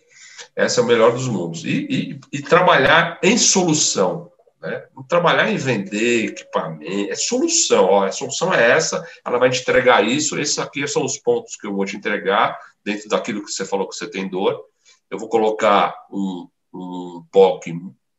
[0.55, 1.63] essa é o melhor dos mundos.
[1.63, 4.29] E, e, e trabalhar em solução,
[4.63, 4.85] né?
[5.09, 7.83] Trabalhar em vender equipamento, é solução.
[7.85, 11.57] Ó, a solução é essa, ela vai te entregar isso, esses aqui são os pontos
[11.57, 14.63] que eu vou te entregar, dentro daquilo que você falou que você tem dor.
[15.11, 17.75] Eu vou colocar um, um POC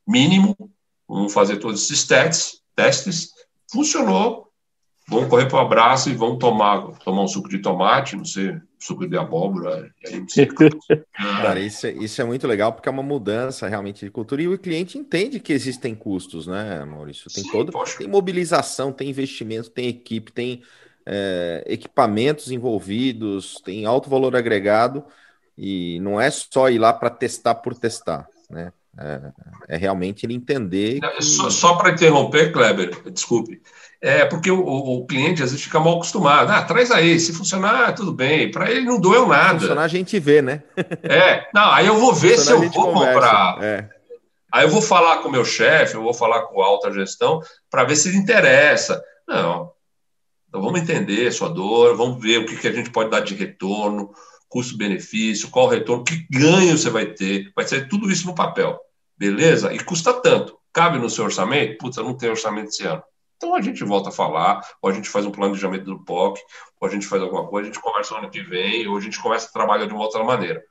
[0.06, 0.54] mínimo,
[1.08, 3.32] vamos fazer todos esses testes, testes.
[3.72, 4.43] Funcionou,
[5.06, 8.56] vamos correr para o abraço e vamos tomar, tomar um suco de tomate, não sei,
[8.78, 9.90] suco de abóbora.
[11.14, 14.48] Cara, isso, é, isso é muito legal porque é uma mudança realmente de cultura e
[14.48, 17.30] o cliente entende que existem custos, né, Maurício?
[17.30, 17.98] Tem Sim, todo, poxa.
[17.98, 20.62] tem mobilização, tem investimento, tem equipe, tem
[21.06, 25.04] é, equipamentos envolvidos, tem alto valor agregado
[25.56, 28.72] e não é só ir lá para testar por testar, né?
[28.98, 31.00] É, é realmente ele entender.
[31.00, 31.22] Que...
[31.22, 33.60] Só, só para interromper, Kleber, desculpe.
[34.00, 36.50] É porque o, o, cliente às vezes fica mal acostumado.
[36.50, 38.50] Ah, traz aí, se funcionar, tudo bem.
[38.50, 39.54] Para ele não doeu nada.
[39.54, 40.62] Se funcionar, a gente vê, né?
[41.02, 43.12] é, não, aí eu vou ver se eu vou conversa.
[43.12, 43.62] comprar.
[43.62, 43.88] É.
[44.52, 47.40] Aí eu vou falar com o meu chefe, eu vou falar com a alta gestão,
[47.70, 49.02] para ver se ele interessa.
[49.26, 49.72] Não.
[50.48, 53.20] Então vamos entender a sua dor, vamos ver o que, que a gente pode dar
[53.20, 54.12] de retorno,
[54.54, 57.52] custo-benefício, qual o retorno, que ganho você vai ter.
[57.56, 58.78] Vai ser tudo isso no papel.
[59.18, 59.74] Beleza?
[59.74, 60.56] E custa tanto.
[60.72, 61.76] Cabe no seu orçamento?
[61.76, 63.02] Putz, eu não tenho orçamento esse ano.
[63.36, 66.40] Então a gente volta a falar, ou a gente faz um planejamento do POC,
[66.80, 69.00] ou a gente faz alguma coisa, a gente conversa no ano que vem, ou a
[69.00, 70.62] gente começa a trabalhar de uma outra maneira.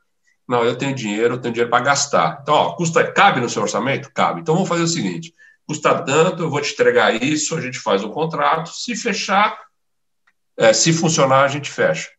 [0.48, 2.40] Não, eu tenho dinheiro, eu tenho dinheiro para gastar.
[2.42, 4.10] Então, ó, custa, cabe no seu orçamento?
[4.14, 4.40] Cabe.
[4.40, 5.34] Então vamos fazer o seguinte:
[5.68, 9.60] custa tanto, eu vou te entregar isso, a gente faz o contrato, se fechar,
[10.58, 12.10] é, se funcionar, a gente fecha.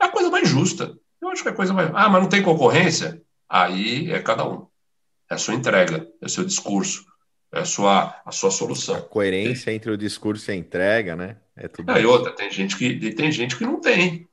[0.00, 0.96] É a coisa mais justa.
[1.28, 1.90] Eu acho que é a coisa mais.
[1.94, 3.20] Ah, mas não tem concorrência?
[3.48, 4.66] Aí é cada um.
[5.30, 7.04] É a sua entrega, é o seu discurso,
[7.52, 8.96] é a sua, a sua solução.
[8.96, 11.36] A coerência entre o discurso e a entrega, né?
[11.54, 11.92] É tudo.
[11.92, 14.26] E outra, tem gente que tem gente que não tem.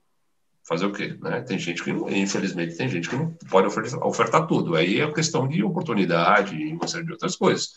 [0.68, 1.16] Fazer o quê?
[1.22, 1.42] Né?
[1.42, 4.76] Tem gente que, infelizmente, tem gente que não pode ofertar, ofertar tudo.
[4.76, 7.70] Aí é questão de oportunidade e uma série de outras coisas.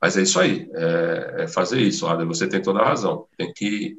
[0.00, 2.06] Mas é isso aí, é, é fazer isso.
[2.06, 3.26] Olha, você tem toda a razão.
[3.36, 3.94] Tem que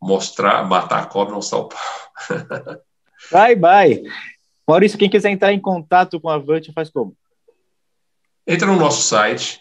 [0.00, 1.68] mostrar, matar a cobra, não pau.
[3.30, 4.02] Bye, bye.
[4.66, 7.16] Maurício, quem quiser entrar em contato com a Avante, faz como?
[8.46, 9.60] Entra no nosso site,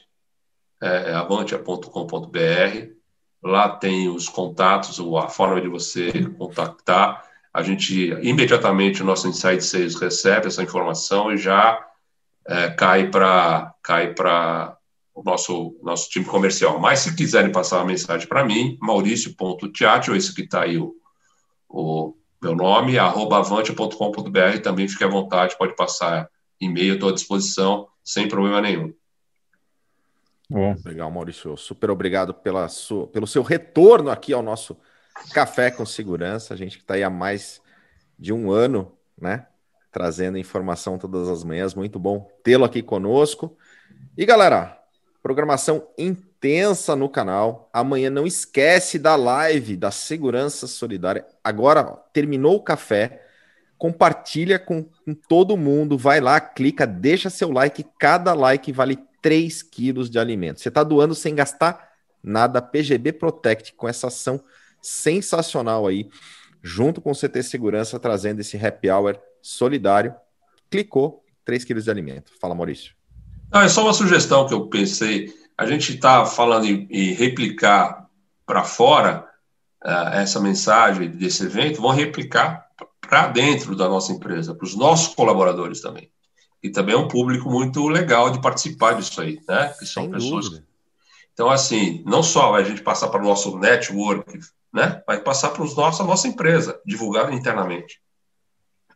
[0.82, 3.02] é, é avantia.com.br.
[3.44, 7.26] Lá tem os contatos, a forma de você contactar.
[7.54, 11.86] A gente, imediatamente, o nosso Insight Sales recebe essa informação e já
[12.48, 14.14] é, cai para cai
[15.14, 16.80] o nosso, nosso time comercial.
[16.80, 20.96] Mas se quiserem passar uma mensagem para mim, maurício.tiati, ou esse que está aí o,
[21.68, 26.30] o meu nome, arroba avante.com.br, também fique à vontade, pode passar
[26.60, 28.94] e-mail, estou à disposição, sem problema nenhum.
[30.50, 30.76] Bom.
[30.84, 31.56] Legal, Maurício.
[31.56, 34.78] Super obrigado pela sua, pelo seu retorno aqui ao nosso
[35.34, 36.54] Café com Segurança.
[36.54, 37.62] A gente que está aí há mais
[38.20, 39.48] de um ano, né?
[39.92, 41.74] Trazendo informação todas as manhãs.
[41.74, 43.56] Muito bom tê-lo aqui conosco.
[44.18, 44.78] E galera,
[45.24, 45.88] programação
[46.42, 47.70] intensa no canal.
[47.72, 51.24] Amanhã não esquece da live da Segurança Solidária.
[51.44, 53.24] Agora terminou o café,
[53.78, 57.86] compartilha com, com, todo mundo, vai lá, clica, deixa seu like.
[58.00, 60.60] Cada like vale 3 quilos de alimento.
[60.60, 61.92] Você está doando sem gastar
[62.24, 62.60] nada.
[62.60, 64.44] PGB Protect com essa ação
[64.82, 66.10] sensacional aí,
[66.64, 70.16] junto com o CT Segurança, trazendo esse happy hour solidário.
[70.72, 72.32] Clicou, 3 quilos de alimento.
[72.42, 72.96] Fala, Maurício.
[73.54, 78.10] É só uma sugestão que eu pensei a gente está falando em, em replicar
[78.48, 79.28] para fora
[79.86, 82.66] uh, essa mensagem desse evento, vamos replicar
[83.00, 86.10] para dentro da nossa empresa, para os nossos colaboradores também.
[86.64, 89.68] E também é um público muito legal de participar disso aí, né?
[89.78, 90.46] Que são Sem pessoas.
[90.46, 90.68] Dúvida.
[91.32, 94.40] Então, assim, não só a gente passar para o nosso network,
[94.74, 95.04] né?
[95.06, 98.02] Vai passar para os nossos, a nossa empresa, divulgar internamente.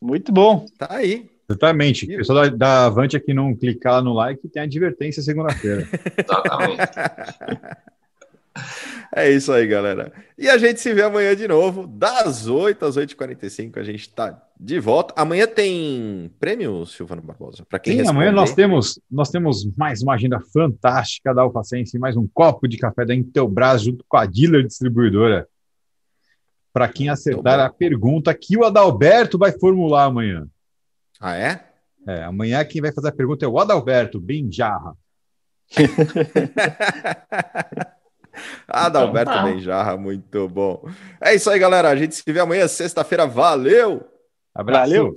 [0.02, 0.66] Muito bom.
[0.80, 1.30] Tá aí.
[1.50, 2.06] Exatamente.
[2.06, 5.88] O pessoal da, da Avante aqui não clicar no like tem advertência segunda-feira.
[6.18, 6.82] Exatamente.
[9.16, 10.12] É isso aí, galera.
[10.38, 13.78] E a gente se vê amanhã de novo, das 8 às 8h45.
[13.78, 15.14] A gente tá de volta.
[15.18, 17.66] Amanhã tem prêmio, Silvano Barbosa?
[17.70, 18.18] Para quem Sim, responder.
[18.18, 22.78] amanhã nós temos, nós temos mais uma agenda fantástica da Alfacense, mais um copo de
[22.78, 25.48] café da Intelbras junto com a dealer distribuidora.
[26.74, 30.46] Para quem acertar a pergunta que o Adalberto vai formular amanhã.
[31.26, 31.60] Ah, é?
[32.08, 34.96] É, amanhã quem vai fazer a pergunta é o Adalberto Benjarra.
[38.68, 39.50] Adalberto então, tá.
[39.52, 40.88] Benjarra, muito bom.
[41.20, 41.90] É isso aí, galera.
[41.90, 43.26] A gente se vê amanhã, sexta-feira.
[43.26, 44.08] Valeu!
[44.54, 44.92] Abraço!
[44.92, 45.16] Valeu!